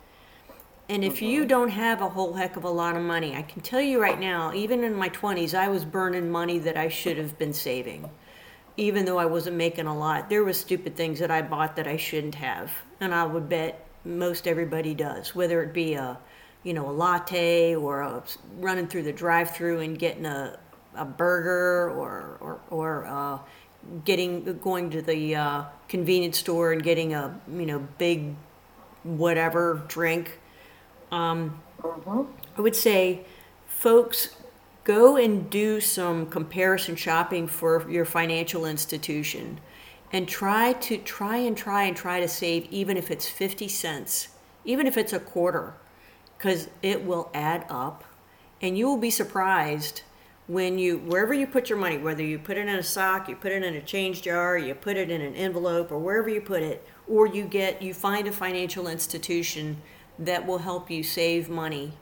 And 0.88 1.04
if 1.04 1.22
you 1.22 1.46
don't 1.46 1.70
have 1.70 2.02
a 2.02 2.08
whole 2.08 2.34
heck 2.34 2.56
of 2.56 2.64
a 2.64 2.70
lot 2.70 2.96
of 2.96 3.02
money, 3.02 3.34
I 3.34 3.42
can 3.42 3.62
tell 3.62 3.80
you 3.80 4.00
right 4.00 4.18
now, 4.20 4.52
even 4.52 4.84
in 4.84 4.94
my 4.94 5.08
20s, 5.08 5.54
I 5.54 5.68
was 5.68 5.84
burning 5.84 6.30
money 6.30 6.58
that 6.58 6.76
I 6.76 6.88
should 6.88 7.16
have 7.16 7.38
been 7.38 7.54
saving. 7.54 8.10
Even 8.76 9.04
though 9.04 9.18
I 9.18 9.26
wasn't 9.26 9.56
making 9.56 9.86
a 9.86 9.96
lot, 9.96 10.30
there 10.30 10.44
was 10.44 10.58
stupid 10.58 10.96
things 10.96 11.18
that 11.18 11.30
I 11.30 11.42
bought 11.42 11.76
that 11.76 11.86
I 11.86 11.96
shouldn't 11.96 12.36
have. 12.36 12.70
And 13.00 13.14
I 13.14 13.26
would 13.26 13.48
bet 13.48 13.86
most 14.04 14.48
everybody 14.48 14.94
does, 14.94 15.34
whether 15.34 15.62
it 15.62 15.74
be 15.74 15.94
a, 15.94 16.18
you 16.62 16.72
know, 16.72 16.88
a 16.88 16.92
latte 16.92 17.74
or 17.74 18.00
a, 18.00 18.22
running 18.58 18.86
through 18.86 19.02
the 19.02 19.12
drive-through 19.12 19.80
and 19.80 19.98
getting 19.98 20.24
a, 20.24 20.58
a 20.94 21.04
burger 21.04 21.90
or, 21.90 22.38
or, 22.40 22.60
or 22.70 23.06
uh, 23.06 23.38
getting, 24.04 24.58
going 24.58 24.90
to 24.90 25.02
the 25.02 25.36
uh, 25.36 25.64
convenience 25.88 26.38
store 26.38 26.72
and 26.72 26.82
getting 26.82 27.14
a, 27.14 27.38
you 27.52 27.66
know, 27.66 27.86
big 27.98 28.34
whatever 29.02 29.82
drink. 29.88 30.38
Um, 31.10 31.60
I 32.56 32.60
would 32.60 32.76
say, 32.76 33.26
folks, 33.66 34.36
go 34.84 35.16
and 35.16 35.48
do 35.48 35.80
some 35.80 36.26
comparison 36.26 36.96
shopping 36.96 37.46
for 37.46 37.88
your 37.90 38.04
financial 38.04 38.66
institution, 38.66 39.60
and 40.12 40.28
try 40.28 40.72
to 40.74 40.98
try 40.98 41.36
and 41.36 41.56
try 41.56 41.84
and 41.84 41.96
try 41.96 42.20
to 42.20 42.28
save, 42.28 42.66
even 42.70 42.96
if 42.96 43.10
it's 43.10 43.28
fifty 43.28 43.68
cents, 43.68 44.28
even 44.64 44.86
if 44.86 44.96
it's 44.96 45.12
a 45.12 45.20
quarter, 45.20 45.74
because 46.36 46.68
it 46.82 47.04
will 47.04 47.30
add 47.32 47.64
up, 47.68 48.04
and 48.60 48.76
you 48.76 48.86
will 48.86 48.98
be 48.98 49.10
surprised 49.10 50.02
when 50.48 50.78
you 50.78 50.98
wherever 50.98 51.32
you 51.32 51.46
put 51.46 51.70
your 51.70 51.78
money, 51.78 51.96
whether 51.96 52.22
you 52.22 52.38
put 52.38 52.58
it 52.58 52.68
in 52.68 52.74
a 52.74 52.82
sock, 52.82 53.28
you 53.28 53.36
put 53.36 53.52
it 53.52 53.62
in 53.62 53.74
a 53.74 53.80
change 53.80 54.22
jar, 54.22 54.58
you 54.58 54.74
put 54.74 54.96
it 54.96 55.10
in 55.10 55.20
an 55.20 55.34
envelope, 55.34 55.92
or 55.92 55.98
wherever 55.98 56.28
you 56.28 56.40
put 56.40 56.62
it, 56.62 56.86
or 57.06 57.26
you 57.26 57.44
get 57.44 57.80
you 57.80 57.94
find 57.94 58.26
a 58.26 58.32
financial 58.32 58.88
institution 58.88 59.80
that 60.18 60.44
will 60.46 60.58
help 60.58 60.90
you 60.90 61.02
save 61.02 61.48
money 61.48 61.92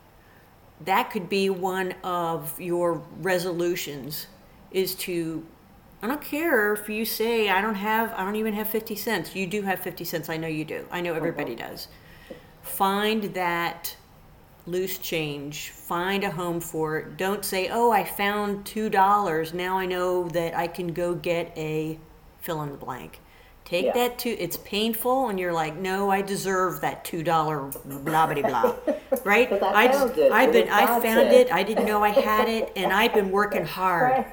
that 0.85 1.11
could 1.11 1.29
be 1.29 1.51
one 1.51 1.95
of 2.03 2.59
your 2.61 3.03
resolutions 3.21 4.27
is 4.71 4.95
to 4.95 5.47
i 6.03 6.07
don't 6.07 6.23
care 6.23 6.73
if 6.73 6.89
you 6.89 7.05
say 7.05 7.49
i 7.49 7.61
don't 7.61 7.75
have 7.75 8.13
i 8.17 8.25
don't 8.25 8.37
even 8.37 8.55
have 8.55 8.69
50 8.69 8.95
cents. 8.97 9.35
You 9.37 9.47
do 9.47 9.63
have 9.63 9.81
50 9.81 10.05
cents. 10.05 10.29
I 10.29 10.37
know 10.37 10.49
you 10.49 10.65
do. 10.65 10.87
I 10.91 11.01
know 11.01 11.15
everybody 11.15 11.55
uh-huh. 11.55 11.71
does. 11.71 11.89
Find 12.63 13.25
that 13.35 13.97
loose 14.67 14.99
change. 14.99 15.71
Find 15.71 16.23
a 16.25 16.31
home 16.31 16.61
for 16.61 16.99
it. 16.99 17.17
Don't 17.17 17.45
say 17.45 17.69
oh 17.69 17.91
i 17.91 18.05
found 18.05 18.65
two 18.65 18.89
dollars. 18.89 19.53
Now 19.53 19.77
i 19.79 19.87
know 19.87 20.29
that 20.29 20.57
i 20.57 20.67
can 20.67 20.89
go 20.93 21.15
get 21.15 21.53
a 21.57 21.99
fill 22.41 22.63
in 22.63 22.71
the 22.71 22.77
blank. 22.79 23.21
Take 23.65 23.87
Yeah. 23.87 23.93
that 23.93 24.19
two 24.19 24.37
it's 24.39 24.57
painful 24.59 25.29
and 25.29 25.39
you're 25.39 25.53
like 25.53 25.77
no 25.77 26.11
i 26.11 26.23
deserve 26.23 26.81
that 26.81 27.05
two 27.05 27.23
dollar 27.23 27.71
blah 27.85 28.27
blah 28.27 28.43
blah 28.43 28.75
right? 29.25 29.53
I 29.53 29.87
just- 29.87 29.99
found 29.99 30.19
it. 30.19 30.33
i've 30.33 30.53
been 30.53 30.69
i 30.69 30.87
found 30.87 31.03
said. 31.03 31.33
it. 31.33 31.53
I 31.53 31.63
didn't 31.63 31.87
know 31.87 32.03
i 32.03 32.11
had 32.11 32.49
it 32.49 32.73
and 32.77 32.93
i've 32.93 33.15
been 33.15 33.31
working 33.31 33.65
hard. 33.65 34.25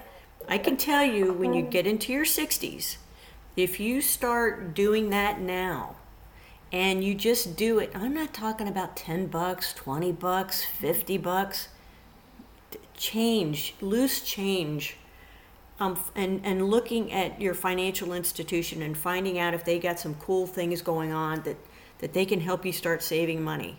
I 0.50 0.58
can 0.58 0.78
tell 0.78 1.04
you 1.04 1.34
when 1.34 1.54
you 1.54 1.62
get 1.62 1.86
into 1.86 2.14
your 2.14 2.26
60s 2.26 2.98
if 3.56 3.80
you 3.80 4.02
start 4.02 4.74
doing 4.74 5.10
that 5.10 5.42
now 5.42 5.96
and 6.72 7.04
you 7.04 7.16
just 7.16 7.56
do 7.58 7.80
it 7.80 7.92
i'm 7.96 8.14
not 8.14 8.34
talking 8.34 8.68
about 8.68 8.96
10 8.96 9.28
bucks 9.28 9.74
20 9.74 10.12
bucks 10.14 10.64
50 10.66 11.18
bucks. 11.18 11.68
Change 12.96 13.76
loose 13.80 14.22
change 14.22 14.98
um, 15.80 16.00
and 16.16 16.42
and 16.44 16.68
looking 16.68 17.12
at 17.12 17.40
your 17.40 17.54
financial 17.54 18.12
institution 18.14 18.82
and 18.82 18.98
finding 18.98 19.38
out 19.38 19.54
if 19.54 19.64
they 19.64 19.78
got 19.78 20.00
some 20.00 20.16
cool 20.16 20.48
things 20.48 20.82
going 20.82 21.12
on 21.14 21.44
that 21.44 21.58
that 22.00 22.14
they 22.14 22.26
can 22.26 22.40
help 22.40 22.66
you 22.66 22.74
start 22.74 23.04
saving 23.04 23.44
money 23.44 23.78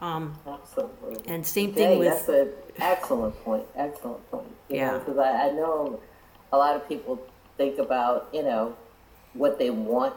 um, 0.00 0.36
Absolutely. 0.46 1.32
and 1.32 1.46
same 1.46 1.72
Jay, 1.74 1.74
thing 1.74 1.98
with 1.98 2.08
that's 2.08 2.28
an 2.28 2.48
excellent 2.78 3.34
point. 3.44 3.66
Excellent 3.76 4.30
point. 4.30 4.48
You 4.68 4.76
Yeah. 4.76 4.98
Because 4.98 5.18
I, 5.18 5.48
I 5.48 5.52
know 5.52 6.00
a 6.52 6.56
lot 6.56 6.74
of 6.76 6.88
people 6.88 7.20
think 7.56 7.78
about, 7.78 8.28
you 8.32 8.42
know, 8.42 8.76
what 9.34 9.58
they 9.58 9.70
want, 9.70 10.14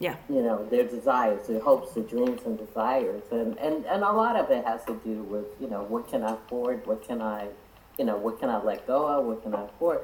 yeah 0.00 0.16
you 0.28 0.42
know, 0.42 0.66
their 0.68 0.84
desires, 0.84 1.46
their 1.46 1.60
hopes, 1.60 1.94
their 1.94 2.04
dreams 2.04 2.42
and 2.44 2.58
desires. 2.58 3.22
And, 3.30 3.56
and, 3.58 3.84
and 3.86 4.02
a 4.02 4.12
lot 4.12 4.36
of 4.36 4.50
it 4.50 4.64
has 4.64 4.84
to 4.86 5.00
do 5.04 5.22
with, 5.22 5.46
you 5.60 5.68
know, 5.68 5.84
what 5.84 6.08
can 6.08 6.22
I 6.24 6.34
afford? 6.34 6.86
What 6.86 7.06
can 7.06 7.22
I, 7.22 7.48
you 7.98 8.04
know, 8.04 8.16
what 8.16 8.40
can 8.40 8.50
I 8.50 8.62
let 8.62 8.86
go 8.86 9.06
of? 9.06 9.24
What 9.24 9.42
can 9.42 9.54
I 9.54 9.64
afford? 9.64 10.00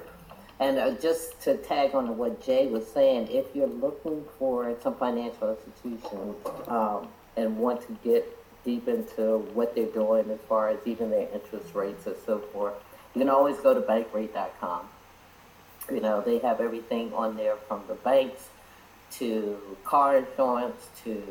And 0.61 0.79
uh, 0.79 0.90
just 0.92 1.40
to 1.42 1.57
tag 1.57 1.94
on 1.94 2.07
to 2.07 2.12
what 2.12 2.42
Jay 2.44 2.66
was 2.66 2.87
saying, 2.87 3.29
if 3.29 3.46
you're 3.55 3.66
looking 3.66 4.25
for 4.38 4.77
some 4.83 4.94
financial 4.94 5.57
institution 5.57 6.35
um, 6.68 7.09
and 7.37 7.57
want 7.57 7.81
to 7.87 7.99
get 8.05 8.37
deep 8.64 8.88
into 8.88 9.38
what 9.55 9.75
they're 9.75 9.87
doing 9.87 10.31
as 10.31 10.38
far 10.49 10.68
as 10.68 10.79
even 10.87 11.11
their 11.11 11.29
interest 11.33 11.75
rates 11.75 12.07
and 12.07 12.16
so 12.27 12.38
forth, 12.38 12.75
you 13.14 13.20
can 13.20 13.31
always 13.31 13.57
go 13.59 13.75
to 13.75 13.81
bankrate.com. 13.81 14.88
You 15.90 16.01
know, 16.01 16.20
they 16.20 16.38
have 16.38 16.61
everything 16.61 17.12
on 17.14 17.37
there 17.37 17.57
from 17.57 17.83
the 17.88 17.94
banks 17.94 18.49
to 19.12 19.59
car 19.85 20.18
insurance 20.18 20.88
to 21.05 21.23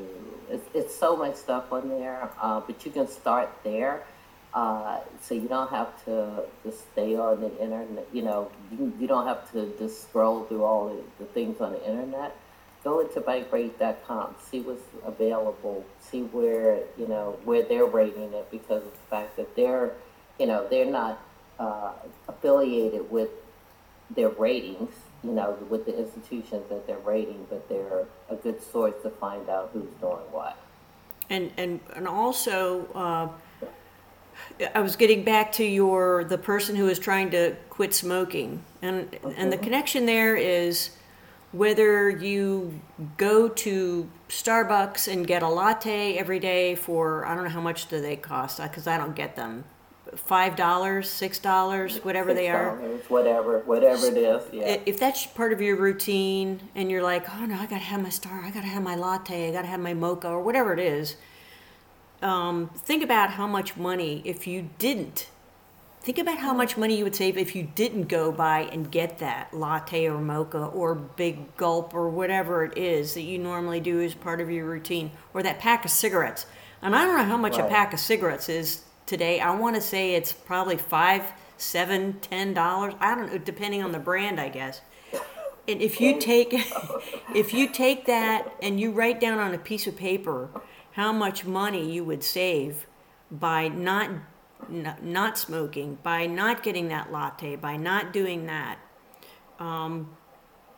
it's, 0.50 0.70
it's 0.74 0.96
so 0.96 1.15
much 1.15 1.36
stuff 1.36 1.72
on 1.72 1.89
there, 1.89 2.30
uh, 2.42 2.60
but 2.60 2.86
you 2.86 2.92
can 2.92 3.08
start 3.08 3.50
there. 3.63 4.04
Uh, 4.52 5.00
so 5.22 5.36
you 5.36 5.48
don't 5.48 5.70
have 5.70 6.04
to 6.06 6.44
just 6.63 6.92
stay 6.92 7.15
on 7.15 7.39
the 7.39 7.62
internet. 7.62 8.08
You 8.12 8.24
know, 8.24 8.52
you, 8.72 8.92
you 9.00 9.08
don't 9.08 9.28
have 9.28 9.50
to 9.52 9.72
just 9.78 10.02
scroll 10.02 10.44
through 10.46 10.63
all 10.63 10.89
the, 10.89 11.04
the 11.24 11.26
things 11.26 11.62
on 11.62 11.74
the 11.74 11.88
internet. 11.88 12.36
Go 12.84 13.02
into 13.02 13.20
bankrate.com, 13.20 14.36
see 14.50 14.62
what's 14.62 14.82
available, 15.06 15.86
see 16.00 16.22
where 16.22 16.80
you 16.98 17.08
know 17.08 17.38
where 17.44 17.63
they're 17.63 17.86
rating 17.86 18.34
it 18.34 18.50
because 18.52 18.84
of 18.84 18.92
the 18.92 19.08
fact 19.10 19.36
that 19.38 19.56
they're, 19.56 19.92
you 20.39 20.46
know, 20.46 20.65
they're 20.70 20.86
not 20.86 21.20
uh, 21.60 21.92
affiliated 22.28 23.12
with 23.12 23.30
their 24.15 24.30
ratings, 24.30 24.94
you 25.24 25.32
know, 25.32 25.58
with 25.70 25.86
the 25.86 25.98
institutions 25.98 26.63
that 26.70 26.88
they're 26.88 26.98
rating, 27.00 27.46
but 27.50 27.68
they're 27.68 28.06
a 28.30 28.36
good 28.36 28.62
source 28.63 28.96
to 29.04 29.10
find 29.10 29.50
out 29.50 29.70
who's 29.74 29.92
doing 30.00 30.24
what. 30.32 30.58
and 31.30 31.52
and 31.58 31.80
and 31.96 32.08
also 32.08 32.86
uh, 32.96 33.28
I 34.74 34.82
was 34.82 34.96
getting 34.96 35.24
back 35.24 35.52
to 35.54 35.63
your 35.63 36.24
the 36.24 36.38
person 36.38 36.76
who 36.76 36.88
is 36.88 37.00
trying 37.00 37.32
to 37.32 37.56
quit 37.70 37.94
smoking, 37.94 38.63
and 38.82 39.18
and 39.38 39.52
the 39.52 39.58
connection 39.58 40.06
there 40.06 40.36
is 40.36 40.92
whether 41.51 42.09
you 42.09 42.79
go 43.17 43.49
to 43.49 44.09
Starbucks 44.27 45.12
and 45.12 45.25
get 45.25 45.41
a 45.41 45.47
latte 45.47 46.17
every 46.17 46.39
day 46.39 46.75
for 46.75 47.25
I 47.25 47.35
don't 47.35 47.43
know 47.43 47.49
how 47.49 47.62
much 47.62 47.88
do 47.88 47.99
they 47.99 48.15
cost 48.15 48.62
because 48.62 48.88
I 48.88 48.97
don't 48.97 49.15
get 49.15 49.35
them 49.35 49.63
five 50.15 50.55
dollars, 50.55 51.09
six 51.09 51.39
dollars, 51.39 51.97
whatever 52.03 52.33
they 52.33 52.49
are. 52.49 52.75
Whatever, 53.07 53.59
whatever 53.59 54.07
it 54.07 54.17
is, 54.17 54.43
yeah. 54.51 54.77
If 54.85 54.99
that's 54.99 55.25
part 55.25 55.53
of 55.53 55.62
your 55.62 55.75
routine 55.75 56.59
and 56.75 56.89
you're 56.89 57.03
like, 57.03 57.25
oh 57.29 57.45
no, 57.45 57.55
I 57.55 57.65
gotta 57.65 57.77
have 57.77 58.01
my 58.01 58.09
star, 58.09 58.43
I 58.43 58.51
gotta 58.51 58.67
have 58.67 58.83
my 58.83 58.95
latte, 58.95 59.49
I 59.49 59.51
gotta 59.51 59.67
have 59.67 59.79
my 59.79 59.93
mocha, 59.93 60.29
or 60.29 60.41
whatever 60.41 60.73
it 60.73 60.79
is, 60.79 61.15
um, 62.21 62.69
think 62.75 63.03
about 63.03 63.31
how 63.31 63.47
much 63.47 63.77
money 63.77 64.21
if 64.25 64.47
you 64.47 64.69
didn't. 64.77 65.27
Think 66.01 66.17
about 66.17 66.38
how 66.38 66.53
much 66.53 66.77
money 66.77 66.97
you 66.97 67.03
would 67.03 67.15
save 67.15 67.38
if 67.38 67.55
you 67.55 67.69
didn't 67.75 68.07
go 68.07 68.31
by 68.31 68.62
and 68.62 68.89
get 68.89 69.19
that 69.19 69.53
latte 69.53 70.07
or 70.07 70.17
mocha 70.17 70.65
or 70.65 70.95
big 70.95 71.57
gulp 71.57 71.93
or 71.93 72.09
whatever 72.09 72.63
it 72.63 72.77
is 72.77 73.13
that 73.15 73.23
you 73.23 73.38
normally 73.38 73.81
do 73.81 73.99
as 73.99 74.13
part 74.13 74.39
of 74.39 74.49
your 74.49 74.65
routine, 74.65 75.12
or 75.33 75.43
that 75.43 75.59
pack 75.59 75.83
of 75.83 75.91
cigarettes. 75.91 76.45
And 76.81 76.95
I 76.95 77.05
don't 77.05 77.17
know 77.17 77.25
how 77.25 77.38
much 77.38 77.57
a 77.57 77.67
pack 77.67 77.93
of 77.93 77.99
cigarettes 77.99 78.47
is 78.47 78.83
today. 79.05 79.41
I 79.41 79.53
want 79.53 79.75
to 79.75 79.81
say 79.81 80.15
it's 80.15 80.31
probably 80.31 80.77
five, 80.77 81.23
seven, 81.57 82.19
ten 82.21 82.53
dollars. 82.53 82.93
I 83.01 83.13
don't 83.13 83.31
know, 83.31 83.38
depending 83.38 83.83
on 83.83 83.91
the 83.91 83.99
brand, 83.99 84.39
I 84.39 84.47
guess. 84.47 84.79
And 85.67 85.81
if 85.81 85.99
you 85.99 86.17
take, 86.19 86.53
if 87.35 87.53
you 87.53 87.67
take 87.67 88.05
that 88.05 88.55
and 88.62 88.79
you 88.79 88.91
write 88.91 89.19
down 89.19 89.38
on 89.38 89.53
a 89.53 89.57
piece 89.57 89.85
of 89.85 89.97
paper 89.97 90.49
how 90.93 91.12
much 91.12 91.45
money 91.45 91.91
you 91.91 92.05
would 92.05 92.23
save 92.23 92.88
by 93.29 93.67
not 93.67 94.09
not, 94.67 95.04
not 95.04 95.38
smoking, 95.38 95.98
by 96.04 96.26
not 96.26 96.63
getting 96.63 96.89
that 96.89 97.12
latte, 97.12 97.56
by 97.56 97.78
not 97.78 98.12
doing 98.13 98.45
that, 98.48 98.78
um, 99.60 100.10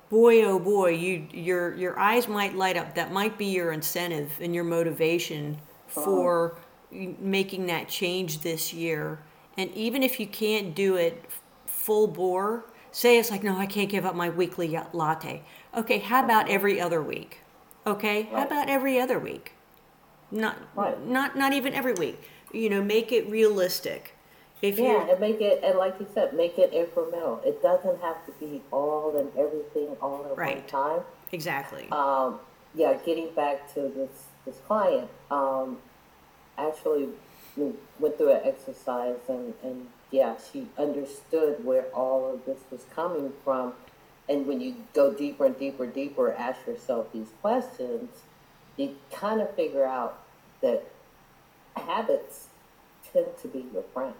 boy 0.10 0.44
oh 0.44 0.60
boy, 0.60 0.90
you 0.90 1.28
your 1.32 1.74
your 1.76 1.98
eyes 2.00 2.28
might 2.28 2.56
light 2.56 2.78
up. 2.78 2.96
That 2.96 3.12
might 3.12 3.38
be 3.38 3.46
your 3.46 3.72
incentive 3.72 4.32
and 4.42 4.54
your 4.54 4.64
motivation 4.64 5.58
for 5.88 6.58
making 6.92 7.68
that 7.68 7.88
change 7.88 8.42
this 8.42 8.74
year. 8.74 9.20
And 9.58 9.72
even 9.74 10.04
if 10.04 10.20
you 10.20 10.28
can't 10.28 10.76
do 10.76 10.96
it 10.96 11.26
full 11.66 12.08
bore, 12.08 12.66
say 12.92 13.18
it's 13.20 13.32
like, 13.32 13.44
no, 13.44 13.58
I 13.58 13.66
can't 13.66 13.90
give 13.90 14.06
up 14.06 14.16
my 14.16 14.30
weekly 14.30 14.78
latte. 14.94 15.44
Okay, 15.76 16.00
how 16.00 16.24
about 16.24 16.50
every 16.50 16.80
other 16.80 17.02
week? 17.02 17.40
Okay, 17.88 18.24
how 18.24 18.44
about 18.44 18.70
every 18.70 19.00
other 19.00 19.18
week? 19.20 19.54
Not 20.30 20.58
Right. 20.76 21.00
not 21.06 21.38
not 21.38 21.54
even 21.54 21.74
every 21.74 21.94
week. 21.94 22.22
You 22.54 22.70
know, 22.70 22.84
make 22.84 23.12
it 23.12 23.30
realistic. 23.30 24.16
If 24.62 24.78
Yeah, 24.78 25.10
and 25.10 25.20
make 25.20 25.42
it, 25.42 25.62
and 25.64 25.78
like 25.78 26.00
you 26.00 26.08
said, 26.14 26.34
make 26.34 26.58
it 26.60 26.72
incremental. 26.72 27.44
It 27.44 27.62
doesn't 27.64 28.00
have 28.02 28.24
to 28.28 28.32
be 28.34 28.62
all 28.72 29.16
and 29.18 29.32
everything 29.38 29.96
all 30.02 30.22
at 30.24 30.30
one 30.30 30.36
Right. 30.38 30.68
time. 30.68 31.02
exactly. 31.32 31.88
Um, 31.92 32.40
yeah, 32.76 32.94
getting 33.06 33.30
back 33.34 33.74
to 33.74 33.82
this 33.82 34.28
this 34.46 34.58
client, 34.68 35.10
um, 35.30 35.78
actually 36.58 37.10
we 37.56 37.74
went 38.00 38.18
through 38.18 38.32
an 38.32 38.42
exercise 38.44 39.18
and, 39.28 39.54
and 39.64 39.88
yeah, 40.10 40.36
she 40.52 40.68
understood 40.78 41.64
where 41.66 41.84
all 41.94 42.34
of 42.34 42.46
this 42.46 42.60
was 42.72 42.86
coming 42.96 43.34
from. 43.44 43.74
And 44.30 44.48
when 44.48 44.62
you 44.62 44.76
go 44.94 45.14
deeper 45.14 45.46
and 45.46 45.58
deeper, 45.58 45.84
and 45.86 45.94
deeper, 45.94 46.34
ask 46.34 46.66
yourself 46.68 47.12
these 47.14 47.30
questions, 47.42 48.10
you 48.78 48.96
kind 49.12 49.42
of 49.42 49.54
figure 49.56 49.86
out 49.86 50.20
that 50.62 50.84
habits 51.76 52.48
tend 53.12 53.28
to 53.42 53.48
be 53.48 53.66
your 53.74 53.84
friend. 53.94 54.14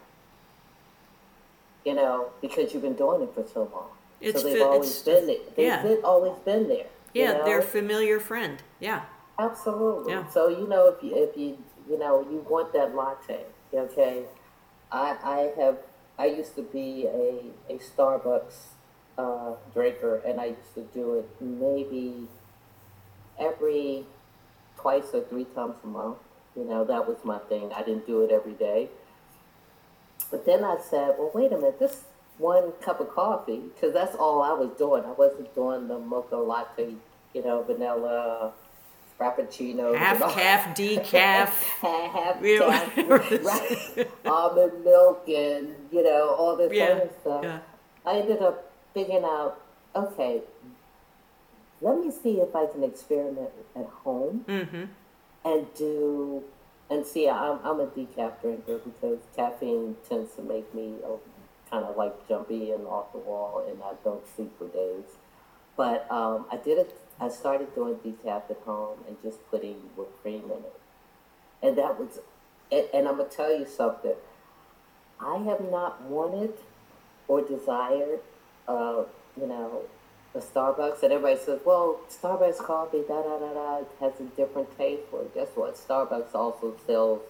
You 1.84 1.94
know, 1.94 2.30
because 2.40 2.72
you've 2.72 2.82
been 2.82 2.94
doing 2.94 3.22
it 3.22 3.34
for 3.34 3.44
so 3.52 3.68
long. 3.72 3.88
It's 4.20 4.40
so 4.40 4.48
they've 4.48 4.58
fi- 4.58 4.64
always 4.64 5.00
it's- 5.00 5.02
been 5.02 5.26
there. 5.26 5.44
They've 5.56 5.66
yeah. 5.66 5.82
been, 5.82 5.98
always 6.04 6.38
been 6.44 6.68
there. 6.68 6.86
you 7.12 7.22
yeah, 7.22 7.32
know? 7.32 7.44
they're 7.44 7.58
a 7.58 7.62
familiar 7.62 8.20
friend. 8.20 8.62
Yeah. 8.78 9.02
Absolutely. 9.38 10.12
Yeah. 10.12 10.28
So 10.28 10.48
you 10.48 10.68
know, 10.68 10.86
if 10.88 11.02
you 11.02 11.12
if 11.16 11.36
you 11.36 11.58
you 11.88 11.98
know 11.98 12.20
you 12.30 12.46
want 12.48 12.72
that 12.74 12.94
latte, 12.94 13.40
okay. 13.74 14.24
I 14.92 15.16
I 15.24 15.60
have 15.60 15.78
I 16.18 16.26
used 16.26 16.54
to 16.56 16.62
be 16.62 17.06
a 17.06 17.72
a 17.72 17.78
Starbucks 17.78 18.54
uh, 19.18 19.54
drinker, 19.72 20.16
and 20.24 20.40
I 20.40 20.46
used 20.46 20.74
to 20.74 20.82
do 20.94 21.14
it 21.18 21.28
maybe 21.40 22.28
every 23.38 24.04
twice 24.76 25.08
or 25.14 25.22
three 25.22 25.44
times 25.44 25.76
a 25.82 25.86
month. 25.86 26.18
You 26.56 26.64
know, 26.64 26.84
that 26.84 27.08
was 27.08 27.16
my 27.24 27.38
thing. 27.38 27.72
I 27.74 27.82
didn't 27.82 28.06
do 28.06 28.22
it 28.22 28.30
every 28.30 28.52
day. 28.52 28.88
But 30.30 30.44
then 30.46 30.64
I 30.64 30.78
said, 30.90 31.14
well, 31.18 31.30
wait 31.34 31.52
a 31.52 31.56
minute, 31.56 31.78
this 31.78 32.04
one 32.38 32.72
cup 32.82 33.00
of 33.00 33.10
coffee, 33.10 33.60
because 33.74 33.92
that's 33.92 34.14
all 34.16 34.42
I 34.42 34.52
was 34.52 34.70
doing. 34.78 35.04
I 35.04 35.12
wasn't 35.12 35.54
doing 35.54 35.88
the 35.88 35.98
mocha 35.98 36.36
latte, 36.36 36.94
you 37.34 37.42
know, 37.44 37.62
vanilla, 37.62 38.52
frappuccino. 39.18 39.94
Half 39.96 40.18
caf, 40.34 40.76
decaf. 40.76 41.48
half 41.80 42.42
You 42.42 42.60
know, 42.60 42.70
caf, 42.70 42.96
whatever 42.96 43.44
right? 43.44 44.08
almond 44.26 44.84
milk 44.84 45.24
and, 45.28 45.74
you 45.90 46.02
know, 46.02 46.30
all 46.38 46.56
this 46.56 46.72
Yeah, 46.72 46.84
other 46.84 47.10
stuff. 47.20 47.40
yeah. 47.44 47.58
I 48.06 48.16
ended 48.18 48.40
up 48.42 48.72
figuring 48.94 49.24
out, 49.24 49.60
okay, 49.94 50.42
let 51.80 51.98
me 51.98 52.10
see 52.10 52.40
if 52.40 52.54
I 52.56 52.66
can 52.66 52.82
experiment 52.84 53.50
at 53.76 53.86
home 53.86 54.44
Mm-hmm. 54.48 54.84
And 55.44 55.66
do 55.76 56.44
and 56.90 57.06
see 57.06 57.28
I'm, 57.28 57.58
I'm 57.64 57.80
a 57.80 57.86
decaf 57.86 58.40
drinker 58.40 58.78
because 58.78 59.18
caffeine 59.36 59.96
tends 60.08 60.34
to 60.34 60.42
make 60.42 60.72
me 60.74 60.94
uh, 61.04 61.16
kind 61.70 61.84
of 61.84 61.96
like 61.96 62.28
jumpy 62.28 62.70
and 62.70 62.86
off 62.86 63.12
the 63.12 63.18
wall 63.18 63.64
and 63.68 63.82
i 63.82 63.92
don't 64.04 64.24
sleep 64.36 64.52
for 64.58 64.68
days. 64.68 65.16
But 65.76 66.10
um, 66.10 66.46
i 66.50 66.56
did 66.56 66.78
it 66.78 66.98
i 67.20 67.28
started 67.28 67.74
doing 67.74 67.94
decaf 67.96 68.50
at 68.50 68.58
home 68.64 68.98
and 69.08 69.16
just 69.22 69.38
putting 69.50 69.76
whipped 69.96 70.20
cream 70.22 70.44
in 70.44 70.50
it. 70.50 70.80
And 71.62 71.78
that 71.78 71.98
was 71.98 72.20
and, 72.70 72.86
and 72.92 73.08
i'm 73.08 73.16
going 73.16 73.30
to 73.30 73.36
tell 73.36 73.56
you 73.56 73.66
something. 73.66 74.16
I 75.20 75.36
have 75.38 75.60
not 75.70 76.02
wanted 76.02 76.54
or 77.28 77.40
desired 77.42 78.20
uh, 78.68 79.04
you 79.40 79.46
know 79.46 79.82
the 80.32 80.40
Starbucks, 80.40 81.02
and 81.02 81.12
everybody 81.12 81.38
says, 81.44 81.60
"Well, 81.64 82.00
Starbucks 82.10 82.58
coffee, 82.58 83.02
da 83.06 83.22
da 83.22 83.38
da 83.38 83.52
da, 83.52 83.84
has 84.00 84.18
a 84.20 84.24
different 84.36 84.76
taste." 84.78 85.02
Well, 85.12 85.24
guess 85.34 85.48
what? 85.54 85.74
Starbucks 85.76 86.34
also 86.34 86.74
sells 86.86 87.20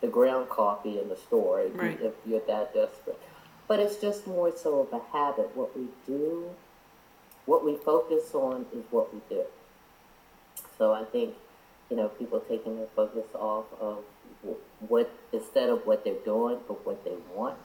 the 0.00 0.06
ground 0.08 0.48
coffee 0.48 0.98
in 1.00 1.08
the 1.08 1.16
store 1.16 1.60
if, 1.60 1.76
Right. 1.76 1.98
you, 2.00 2.06
if 2.08 2.14
you're 2.26 2.40
that 2.40 2.74
desperate. 2.74 3.18
But 3.68 3.78
it's 3.80 3.96
just 3.96 4.26
more 4.26 4.54
so 4.56 4.80
of 4.80 4.92
a 4.92 4.98
habit. 5.16 5.56
What 5.56 5.76
we 5.76 5.88
do, 6.06 6.50
what 7.46 7.64
we 7.64 7.76
focus 7.76 8.34
on, 8.34 8.66
is 8.72 8.84
what 8.90 9.12
we 9.14 9.20
do. 9.28 9.44
So 10.78 10.92
I 10.92 11.04
think, 11.04 11.34
you 11.88 11.96
know, 11.96 12.08
people 12.08 12.40
taking 12.40 12.76
their 12.76 12.88
focus 12.96 13.26
off 13.34 13.66
of 13.80 14.04
what 14.88 15.10
instead 15.32 15.68
of 15.68 15.86
what 15.86 16.04
they're 16.04 16.14
doing, 16.24 16.58
but 16.66 16.84
what 16.84 17.04
they 17.04 17.16
want, 17.34 17.58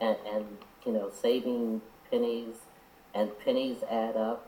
and 0.00 0.16
and 0.26 0.58
you 0.84 0.92
know, 0.92 1.10
saving 1.10 1.80
pennies 2.10 2.56
and 3.18 3.30
pennies 3.44 3.78
add 3.90 4.16
up. 4.16 4.46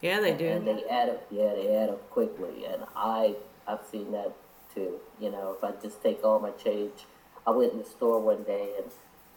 Yeah, 0.00 0.20
they 0.20 0.34
do. 0.34 0.46
And 0.46 0.66
they 0.66 0.84
add 0.90 1.08
up, 1.10 1.26
yeah, 1.30 1.54
they 1.54 1.74
add 1.74 1.90
up 1.90 2.10
quickly. 2.10 2.64
And 2.64 2.82
I, 2.94 3.34
I've 3.66 3.84
seen 3.90 4.12
that 4.12 4.32
too. 4.74 4.98
You 5.20 5.30
know, 5.30 5.56
if 5.56 5.64
I 5.64 5.72
just 5.82 6.02
take 6.02 6.24
all 6.24 6.38
my 6.40 6.50
change, 6.50 6.92
I 7.46 7.50
went 7.50 7.72
in 7.72 7.78
the 7.78 7.84
store 7.84 8.20
one 8.20 8.42
day 8.44 8.70
and 8.78 8.90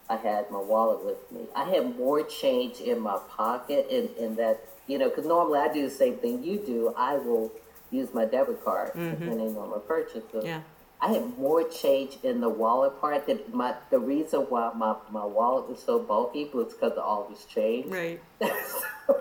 I 0.09 0.15
had 0.15 0.49
my 0.49 0.59
wallet 0.59 1.05
with 1.05 1.31
me. 1.31 1.47
I 1.55 1.65
had 1.65 1.97
more 1.97 2.23
change 2.23 2.79
in 2.79 2.99
my 2.99 3.17
pocket 3.29 3.87
in, 3.89 4.09
in 4.17 4.35
that, 4.35 4.59
you 4.87 4.97
know, 4.97 5.09
because 5.09 5.25
normally 5.25 5.59
I 5.59 5.71
do 5.71 5.87
the 5.87 5.93
same 5.93 6.15
thing 6.17 6.43
you 6.43 6.57
do. 6.57 6.93
I 6.97 7.15
will 7.17 7.51
use 7.91 8.13
my 8.13 8.25
debit 8.25 8.63
card 8.63 8.91
depending 8.93 9.57
on 9.57 9.69
my 9.69 9.77
purchases. 9.79 10.23
Mm-hmm. 10.33 10.45
Yeah. 10.45 10.61
I 11.01 11.13
had 11.13 11.38
more 11.38 11.63
change 11.63 12.17
in 12.23 12.41
the 12.41 12.49
wallet 12.49 12.99
part. 12.99 13.25
That 13.27 13.53
my 13.53 13.75
the 13.89 13.99
reason 13.99 14.41
why 14.41 14.71
my, 14.75 14.95
my 15.12 15.25
wallet 15.25 15.69
was 15.69 15.82
so 15.82 15.99
bulky 15.99 16.49
was 16.53 16.74
because 16.74 16.93
of 16.93 16.99
all 16.99 17.28
this 17.30 17.45
change. 17.45 17.88
Right. 17.88 18.21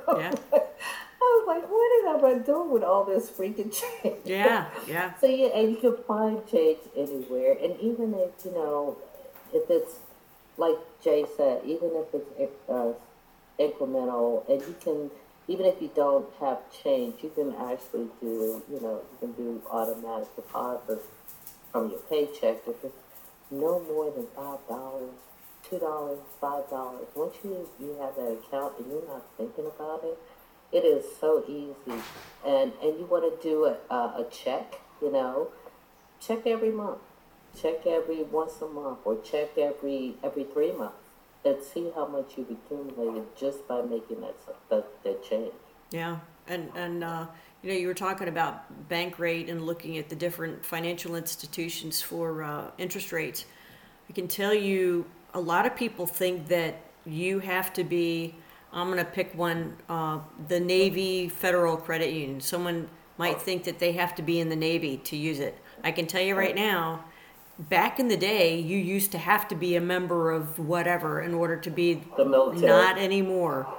Yeah. 0.09 0.35
I 0.53 1.43
was 1.43 1.45
like, 1.47 1.65
what 1.69 2.25
am 2.25 2.25
I 2.25 2.45
doing 2.45 2.71
with 2.71 2.83
all 2.83 3.05
this 3.05 3.31
freaking 3.31 3.73
change? 3.73 4.19
Yeah. 4.25 4.67
Yeah. 4.87 5.13
So 5.21 5.27
yeah, 5.27 5.49
and 5.49 5.71
you 5.71 5.77
can 5.77 5.97
find 6.07 6.47
change 6.47 6.79
anywhere, 6.97 7.57
and 7.63 7.79
even 7.81 8.15
if 8.15 8.45
you 8.45 8.53
know, 8.53 8.99
if 9.53 9.71
it's 9.71 9.97
like 10.59 10.77
Jay 11.03 11.25
said, 11.37 11.63
even 11.65 11.91
if 11.95 12.23
it's 12.39 12.69
uh, 12.69 12.93
incremental, 13.59 14.47
and 14.49 14.61
you 14.61 14.77
can, 14.81 15.11
even 15.47 15.65
if 15.65 15.81
you 15.81 15.91
don't 15.95 16.29
have 16.41 16.59
change, 16.83 17.23
you 17.23 17.31
can 17.31 17.55
actually 17.55 18.09
do, 18.21 18.63
you 18.71 18.81
know, 18.81 19.01
you 19.11 19.19
can 19.21 19.33
do 19.33 19.63
automatic 19.71 20.35
deposits 20.37 21.07
from 21.73 21.91
your 21.91 22.01
paycheck 22.01 22.59
if 22.67 22.85
it's 22.85 22.95
no 23.51 23.81
more 23.81 24.11
than 24.11 24.27
five 24.37 24.59
dollars, 24.69 25.15
two 25.69 25.79
dollars, 25.79 26.19
five 26.41 26.69
dollars. 26.71 27.07
Once 27.15 27.37
you 27.45 27.69
you 27.81 27.97
have 28.01 28.15
that 28.17 28.33
account 28.33 28.75
and 28.79 28.89
you're 28.91 29.07
not 29.07 29.25
thinking 29.37 29.67
about 29.67 30.03
it, 30.05 30.19
it 30.73 30.85
is 30.85 31.05
so 31.21 31.45
easy. 31.49 32.03
And 32.47 32.73
and 32.83 32.99
you 32.99 33.07
want 33.11 33.25
to 33.41 33.49
do 33.49 33.65
a, 33.65 33.77
a, 33.95 34.23
a 34.23 34.27
check, 34.31 34.81
you 35.03 35.11
know, 35.13 35.49
check 36.21 36.47
every 36.47 36.71
month. 36.71 36.99
check 37.61 37.87
every 37.87 38.23
once 38.25 38.61
a 38.63 38.69
month 38.69 38.99
or 39.05 39.21
check 39.23 39.57
every 39.59 40.15
every 40.23 40.45
three 40.45 40.73
months 40.73 40.97
and 41.45 41.63
see 41.63 41.91
how 41.95 42.07
much 42.07 42.33
you've 42.37 42.51
accumulated 42.51 43.25
just 43.37 43.67
by 43.67 43.81
making 43.83 44.21
that 44.21 44.37
that, 44.71 44.87
that 45.05 45.25
change. 45.25 45.53
Yeah, 45.91 46.19
and 46.47 46.71
and 46.77 47.03
uh, 47.05 47.27
you 47.63 47.71
know 47.71 47.77
you 47.77 47.87
were 47.89 47.95
talking 47.95 48.29
about 48.29 48.89
bank 48.89 49.19
rate 49.19 49.49
and 49.49 49.65
looking 49.67 49.99
at 49.99 50.09
the 50.09 50.17
different 50.17 50.65
financial 50.65 51.17
institutions 51.17 52.01
for 52.01 52.43
uh, 52.43 52.71
interest 52.79 53.13
rates. 53.13 53.45
I 54.09 54.13
can 54.13 54.29
tell 54.29 54.55
you 54.55 55.05
a 55.35 55.41
lot 55.41 55.67
of 55.67 55.75
people 55.77 56.07
think 56.07 56.49
that 56.49 56.81
you 57.05 57.41
have 57.41 57.73
to 57.75 57.85
be. 57.85 58.35
I'm 58.73 58.89
going 58.89 58.99
to 58.99 59.05
pick 59.11 59.35
one, 59.35 59.77
uh, 59.89 60.19
the 60.49 60.61
Navy 60.61 61.29
Federal 61.29 61.77
Credit 61.77 62.13
Union. 62.13 62.41
Someone 62.41 62.89
might 63.17 63.41
think 63.41 63.65
that 63.65 63.79
they 63.79 63.93
have 63.93 64.15
to 64.17 64.23
be 64.23 64.41
in 64.41 64.49
the 64.51 64.57
Navy 64.57 64.99
to 65.05 65.17
use 65.17 65.41
it. 65.41 65.57
I 65.83 65.91
can 65.91 66.07
tell 66.07 66.21
you 66.21 66.37
right 66.37 66.55
now, 66.55 67.05
back 67.59 67.99
in 67.99 68.09
the 68.09 68.17
day, 68.17 68.59
you 68.59 68.77
used 68.79 69.11
to 69.13 69.19
have 69.19 69.49
to 69.49 69.55
be 69.55 69.75
a 69.77 69.81
member 69.81 70.31
of 70.31 70.59
whatever 70.59 71.21
in 71.23 71.33
order 71.35 71.57
to 71.57 71.71
be 71.71 72.03
The 72.17 72.25
military. 72.27 72.67
not 72.67 72.99
anymore. 72.99 73.75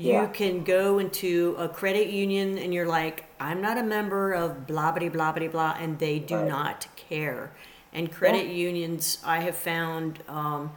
You 0.00 0.12
Yeah. 0.12 0.26
can 0.28 0.64
go 0.64 0.98
into 0.98 1.54
a 1.58 1.68
credit 1.68 2.08
union 2.08 2.56
and 2.56 2.72
you're 2.72 2.86
like, 2.86 3.26
I'm 3.38 3.60
not 3.60 3.76
a 3.76 3.82
member 3.82 4.32
of 4.32 4.66
blah 4.66 4.92
blah 4.92 5.10
blah 5.10 5.32
blah 5.32 5.48
blah, 5.48 5.76
and 5.78 5.98
they 5.98 6.18
do 6.18 6.36
Right. 6.36 6.48
not 6.48 6.86
care. 6.96 7.52
And 7.92 8.10
credit 8.10 8.46
Yeah. 8.46 8.52
unions, 8.68 9.18
I 9.24 9.40
have 9.40 9.56
found. 9.56 10.20
Um, 10.26 10.72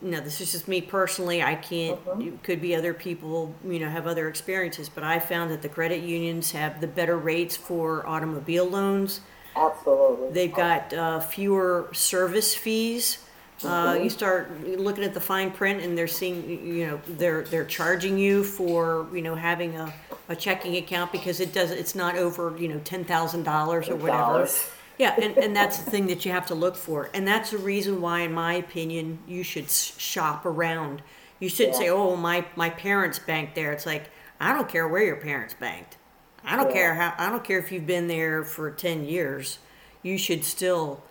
no, 0.00 0.20
this 0.20 0.40
is 0.40 0.52
just 0.52 0.66
me 0.66 0.80
personally. 0.80 1.40
I 1.42 1.54
can't. 1.54 1.98
It 2.20 2.42
could 2.42 2.60
be 2.60 2.74
other 2.74 2.94
people, 2.94 3.54
you 3.64 3.78
know, 3.78 3.88
have 3.90 4.06
other 4.08 4.28
experiences. 4.28 4.88
But 4.88 5.04
I 5.04 5.20
found 5.20 5.50
that 5.52 5.62
the 5.62 5.68
credit 5.68 6.02
unions 6.02 6.50
have 6.52 6.80
the 6.80 6.88
better 6.88 7.16
rates 7.16 7.56
for 7.56 8.06
automobile 8.08 8.66
loans. 8.66 9.20
Absolutely. 9.56 10.30
They've 10.32 10.52
got 10.54 10.92
uh, 10.92 11.20
fewer 11.20 11.88
service 11.92 12.54
fees. 12.54 13.18
Uh, 13.64 13.98
you 14.00 14.08
start 14.08 14.50
looking 14.78 15.02
at 15.02 15.14
the 15.14 15.20
fine 15.20 15.50
print, 15.50 15.82
and 15.82 15.98
they're 15.98 16.06
seeing, 16.06 16.48
you 16.48 16.86
know, 16.86 17.00
they're 17.08 17.42
they're 17.42 17.64
charging 17.64 18.16
you 18.18 18.44
for, 18.44 19.08
you 19.12 19.20
know, 19.20 19.34
having 19.34 19.74
a, 19.76 19.92
a 20.28 20.36
checking 20.36 20.76
account 20.76 21.10
because 21.10 21.40
it 21.40 21.52
does 21.52 21.70
it's 21.72 21.94
not 21.94 22.16
over, 22.16 22.56
you 22.58 22.68
know, 22.68 22.78
ten 22.84 23.04
thousand 23.04 23.42
dollars 23.42 23.88
or 23.88 23.96
whatever. 23.96 24.18
Dollars. 24.18 24.70
Yeah, 24.98 25.14
and, 25.20 25.36
and 25.38 25.54
that's 25.56 25.78
the 25.78 25.90
thing 25.90 26.06
that 26.08 26.24
you 26.24 26.32
have 26.32 26.46
to 26.46 26.54
look 26.56 26.74
for, 26.76 27.08
and 27.14 27.26
that's 27.26 27.50
the 27.52 27.58
reason 27.58 28.00
why, 28.00 28.20
in 28.20 28.32
my 28.32 28.54
opinion, 28.54 29.20
you 29.28 29.42
should 29.44 29.64
s- 29.66 29.96
shop 29.98 30.44
around. 30.44 31.02
You 31.40 31.48
shouldn't 31.48 31.76
say, 31.76 31.88
"Oh, 31.88 32.16
my 32.16 32.44
my 32.56 32.70
parents 32.70 33.18
banked 33.18 33.54
there." 33.54 33.72
It's 33.72 33.86
like 33.86 34.10
I 34.40 34.52
don't 34.52 34.68
care 34.68 34.86
where 34.88 35.04
your 35.04 35.16
parents 35.16 35.54
banked. 35.54 35.96
I 36.44 36.56
don't 36.56 36.72
care 36.72 36.94
how. 36.94 37.14
I 37.18 37.30
don't 37.30 37.44
care 37.44 37.58
if 37.58 37.70
you've 37.72 37.86
been 37.86 38.08
there 38.08 38.42
for 38.44 38.70
ten 38.70 39.04
years. 39.04 39.58
You 40.02 40.16
should 40.18 40.44
still 40.44 41.02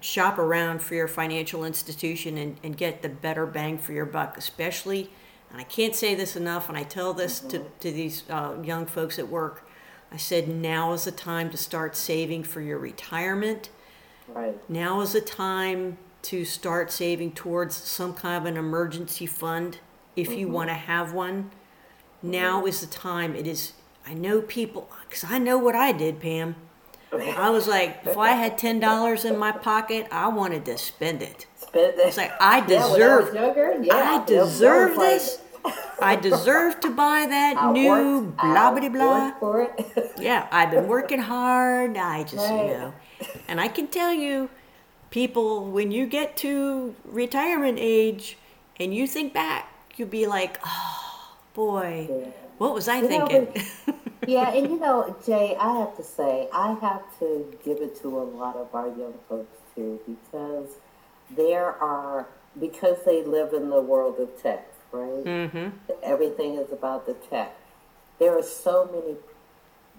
shop 0.00 0.38
around 0.38 0.80
for 0.80 0.94
your 0.94 1.08
financial 1.08 1.64
institution 1.64 2.38
and, 2.38 2.56
and 2.62 2.76
get 2.76 3.02
the 3.02 3.08
better 3.08 3.46
bang 3.46 3.78
for 3.78 3.92
your 3.92 4.06
buck, 4.06 4.36
especially. 4.38 5.10
And 5.50 5.60
I 5.60 5.64
can't 5.64 5.94
say 5.94 6.14
this 6.14 6.36
enough, 6.36 6.68
and 6.68 6.78
I 6.78 6.82
tell 6.82 7.12
this 7.12 7.40
to, 7.40 7.58
mm-hmm. 7.58 7.78
to 7.80 7.92
these 7.92 8.24
uh, 8.30 8.54
young 8.62 8.86
folks 8.86 9.18
at 9.18 9.28
work. 9.28 9.68
I 10.10 10.16
said, 10.16 10.48
now 10.48 10.92
is 10.92 11.04
the 11.04 11.12
time 11.12 11.50
to 11.50 11.56
start 11.56 11.96
saving 11.96 12.44
for 12.44 12.60
your 12.60 12.78
retirement. 12.78 13.70
Right. 14.28 14.58
Now 14.68 15.00
is 15.00 15.12
the 15.12 15.20
time 15.20 15.98
to 16.22 16.44
start 16.44 16.90
saving 16.92 17.32
towards 17.32 17.74
some 17.74 18.14
kind 18.14 18.36
of 18.36 18.46
an 18.46 18.56
emergency 18.56 19.26
fund 19.26 19.78
if 20.14 20.30
you 20.30 20.46
mm-hmm. 20.46 20.54
want 20.54 20.68
to 20.70 20.74
have 20.74 21.12
one. 21.12 21.50
Now 22.22 22.58
mm-hmm. 22.58 22.68
is 22.68 22.80
the 22.80 22.86
time. 22.86 23.34
It 23.34 23.46
is, 23.46 23.72
I 24.06 24.14
know 24.14 24.40
people, 24.42 24.90
because 25.08 25.24
I 25.24 25.38
know 25.38 25.58
what 25.58 25.74
I 25.74 25.92
did, 25.92 26.20
Pam. 26.20 26.56
I 27.12 27.50
was 27.50 27.68
like, 27.68 28.00
if 28.06 28.16
I 28.16 28.30
had 28.30 28.58
$10 28.58 29.24
in 29.24 29.38
my 29.38 29.52
pocket, 29.52 30.06
I 30.10 30.28
wanted 30.28 30.64
to 30.66 30.78
spend 30.78 31.22
it. 31.22 31.46
Spend 31.56 31.94
it. 31.98 32.06
It's 32.08 32.16
like, 32.16 32.32
I 32.40 32.58
Yeah, 32.58 32.62
I 32.64 32.66
deserve, 32.66 33.34
younger, 33.34 33.78
yeah, 33.82 33.94
I 33.94 34.24
deserve 34.24 34.96
this. 34.98 35.38
I 36.00 36.16
deserve 36.16 36.80
to 36.80 36.90
buy 36.90 37.26
that 37.28 37.56
I 37.58 37.70
new 37.72 37.88
worked- 37.88 38.36
blah 38.38 38.70
blah 38.72 38.88
blah. 38.88 39.32
for 39.38 39.62
it. 39.62 40.12
Yeah, 40.18 40.48
I've 40.50 40.70
been 40.70 40.88
working 40.88 41.20
hard. 41.20 41.96
I 41.96 42.22
just, 42.24 42.48
you 42.50 42.56
know, 42.56 42.94
and 43.48 43.60
I 43.60 43.68
can 43.68 43.86
tell 43.88 44.12
you, 44.12 44.48
people, 45.10 45.64
when 45.70 45.90
you 45.92 46.06
get 46.06 46.36
to 46.38 46.94
retirement 47.04 47.78
age 47.80 48.36
and 48.80 48.94
you 48.94 49.06
think 49.06 49.32
back, 49.32 49.68
you'll 49.96 50.08
be 50.08 50.26
like, 50.26 50.58
oh 50.64 51.36
boy, 51.54 52.08
Yeah. 52.10 52.26
What 52.62 52.74
was 52.74 52.86
I 52.86 52.98
You 52.98 53.08
know, 53.08 53.26
thinking? 53.26 53.64
yeah, 54.28 54.54
and 54.54 54.70
you 54.70 54.78
know, 54.78 55.16
Jay, 55.26 55.56
I 55.58 55.80
have 55.80 55.96
to 55.96 56.04
say, 56.04 56.48
I 56.52 56.74
have 56.80 57.02
to 57.18 57.58
give 57.64 57.78
it 57.78 58.00
to 58.02 58.08
a 58.20 58.22
lot 58.22 58.54
of 58.54 58.72
our 58.72 58.86
young 58.86 59.14
folks 59.28 59.56
too, 59.74 59.98
because 60.06 60.70
there 61.36 61.72
are 61.82 62.28
because 62.60 62.98
they 63.04 63.24
live 63.24 63.52
in 63.52 63.68
the 63.70 63.80
world 63.80 64.20
of 64.20 64.40
tech, 64.40 64.68
right? 64.92 65.24
mm-hmm. 65.24 65.68
Everything 66.04 66.54
is 66.54 66.70
about 66.70 67.06
the 67.06 67.14
tech. 67.14 67.56
There 68.20 68.38
are 68.38 68.42
so 68.42 68.88
many 68.92 69.16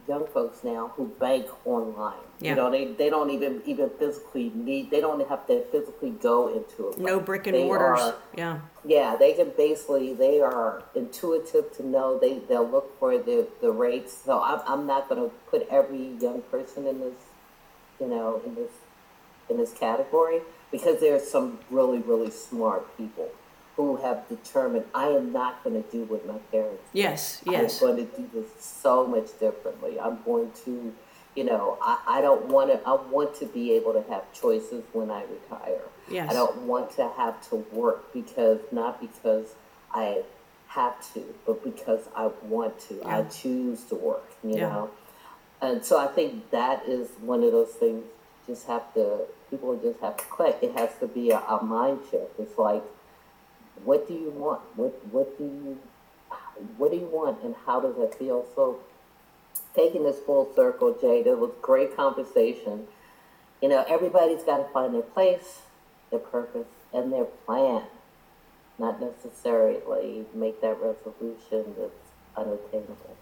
young 0.08 0.26
folks 0.28 0.64
now 0.64 0.92
who 0.96 1.08
bank 1.20 1.46
online. 1.66 2.14
Yeah. 2.40 2.50
You 2.52 2.56
know, 2.56 2.72
they, 2.72 2.86
they 2.94 3.10
don't 3.10 3.30
even 3.30 3.62
even 3.66 3.90
physically 3.92 4.52
need. 4.54 4.92
They 4.92 5.00
don't 5.02 5.28
have 5.30 5.48
to 5.48 5.62
physically 5.72 6.10
go 6.12 6.50
into 6.50 6.90
it. 6.90 6.98
No 7.00 7.20
brick 7.20 7.48
and 7.48 7.56
They 7.56 7.64
mortars. 7.64 8.00
are- 8.02 8.16
yeah, 8.38 8.60
yeah, 8.86 9.16
they 9.18 9.34
can 9.34 9.52
basically 9.56 10.14
they 10.14 10.42
are 10.42 10.84
intuitive 10.96 11.72
to 11.78 11.86
know 11.86 12.18
they 12.20 12.40
they'll 12.40 12.68
look 12.70 12.98
for 13.00 13.18
the 13.18 13.48
the 13.62 13.72
rates. 13.72 14.18
So 14.26 14.42
I'm 14.42 14.60
I'm 14.68 14.86
not 14.88 15.08
going 15.10 15.22
to 15.30 15.36
put 15.50 15.68
every 15.70 16.10
young 16.20 16.42
person 16.44 16.86
in 16.88 17.00
this, 17.00 17.16
you 18.00 18.08
know, 18.08 18.42
in 18.46 18.56
this 18.56 18.72
in 19.50 19.58
this 19.58 19.74
category 19.74 20.42
because 20.72 21.00
there 21.00 21.16
are 21.16 21.20
some 21.20 21.60
really 21.70 22.00
really 22.00 22.32
smart 22.32 22.98
people 22.98 23.30
who 23.76 23.98
have 23.98 24.28
determined 24.30 24.86
I 24.94 25.08
am 25.08 25.32
not 25.32 25.64
going 25.64 25.82
to 25.82 25.90
do 25.92 26.04
what 26.04 26.26
my 26.28 26.38
parents. 26.52 26.84
yes, 26.94 27.42
yes, 27.46 27.82
I'm 27.82 27.88
going 27.96 28.08
to 28.08 28.18
do 28.18 28.30
this 28.34 28.46
so 28.60 29.08
much 29.08 29.38
differently. 29.40 30.00
I'm 30.00 30.20
going 30.24 30.52
to, 30.66 30.94
you 31.36 31.44
know, 31.44 31.78
I, 31.82 32.00
I 32.08 32.22
don't 32.22 32.46
want 32.48 32.72
to. 32.72 32.80
I 32.88 32.94
want 32.94 33.36
to 33.40 33.46
be 33.48 33.72
able 33.74 33.94
to 33.94 34.04
have 34.12 34.32
choices 34.34 34.84
when 34.94 35.10
I 35.10 35.24
retire. 35.24 35.82
yes. 36.10 36.30
I 36.30 36.34
don't 36.34 36.62
want 36.68 36.92
to 36.98 37.10
have 37.18 37.48
to 37.50 37.56
work 37.72 38.14
because 38.14 38.60
not 38.72 39.02
because 39.02 39.56
I 39.92 40.24
have 40.68 41.14
to, 41.14 41.24
but 41.46 41.64
because 41.64 42.08
I 42.16 42.28
want 42.44 42.80
to. 42.90 43.02
I 43.06 43.24
choose 43.24 43.84
to 43.86 43.96
work, 43.96 44.30
you 44.44 44.58
Yeah. 44.58 44.70
know. 44.70 44.90
And 45.62 45.84
so 45.86 45.98
I 45.98 46.08
think 46.08 46.50
that 46.52 46.84
is 46.88 47.10
one 47.22 47.42
of 47.44 47.52
those 47.52 47.72
things. 47.72 48.04
Just 48.46 48.68
have 48.68 48.94
to 48.96 49.22
people 49.50 49.76
just 49.78 50.00
have 50.02 50.18
to 50.18 50.26
click. 50.26 50.58
It 50.62 50.74
has 50.78 50.90
to 51.00 51.08
be 51.08 51.30
a, 51.32 51.38
a 51.40 51.64
mind 51.64 52.00
shift. 52.12 52.32
It's 52.40 52.58
like, 52.58 52.84
what 53.86 54.08
do 54.08 54.14
you 54.14 54.32
want? 54.32 54.62
What 54.76 55.00
what 55.12 55.38
do 55.38 55.44
you 55.44 55.80
what 56.78 56.92
do 56.92 56.98
you 56.98 57.08
want, 57.08 57.44
and 57.44 57.56
how 57.66 57.80
does 57.80 57.96
that 57.98 58.16
feel? 58.16 58.46
So 58.56 58.80
taking 59.76 60.04
this 60.04 60.20
full 60.20 60.54
circle, 60.56 60.98
Jay, 61.00 61.24
it 61.26 61.38
was 61.38 61.52
great 61.62 61.96
conversation. 61.96 62.88
You 63.62 63.70
know, 63.70 63.86
everybody's 63.88 64.44
got 64.44 64.58
to 64.58 64.66
find 64.74 64.94
their 64.94 65.02
place, 65.02 65.62
their 66.10 66.20
purpose, 66.20 66.68
and 66.94 67.12
their 67.12 67.26
plan. 67.26 67.84
Not 68.78 69.00
necessarily 69.00 70.26
make 70.34 70.62
that 70.62 70.78
resolution 70.82 71.76
that's 71.78 72.12
unattainable. 72.36 73.16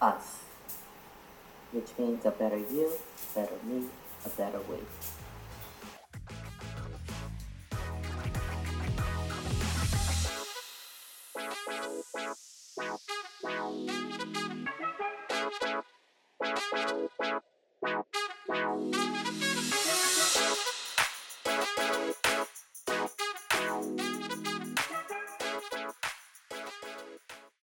us, 0.00 0.40
which 1.72 1.88
means 1.98 2.24
a 2.24 2.30
better 2.30 2.58
you, 2.58 2.92
a 3.32 3.38
better 3.38 3.56
me, 3.64 3.84
a 4.24 4.28
better 4.30 4.60
we. 4.68 4.76
Thank 12.80 13.00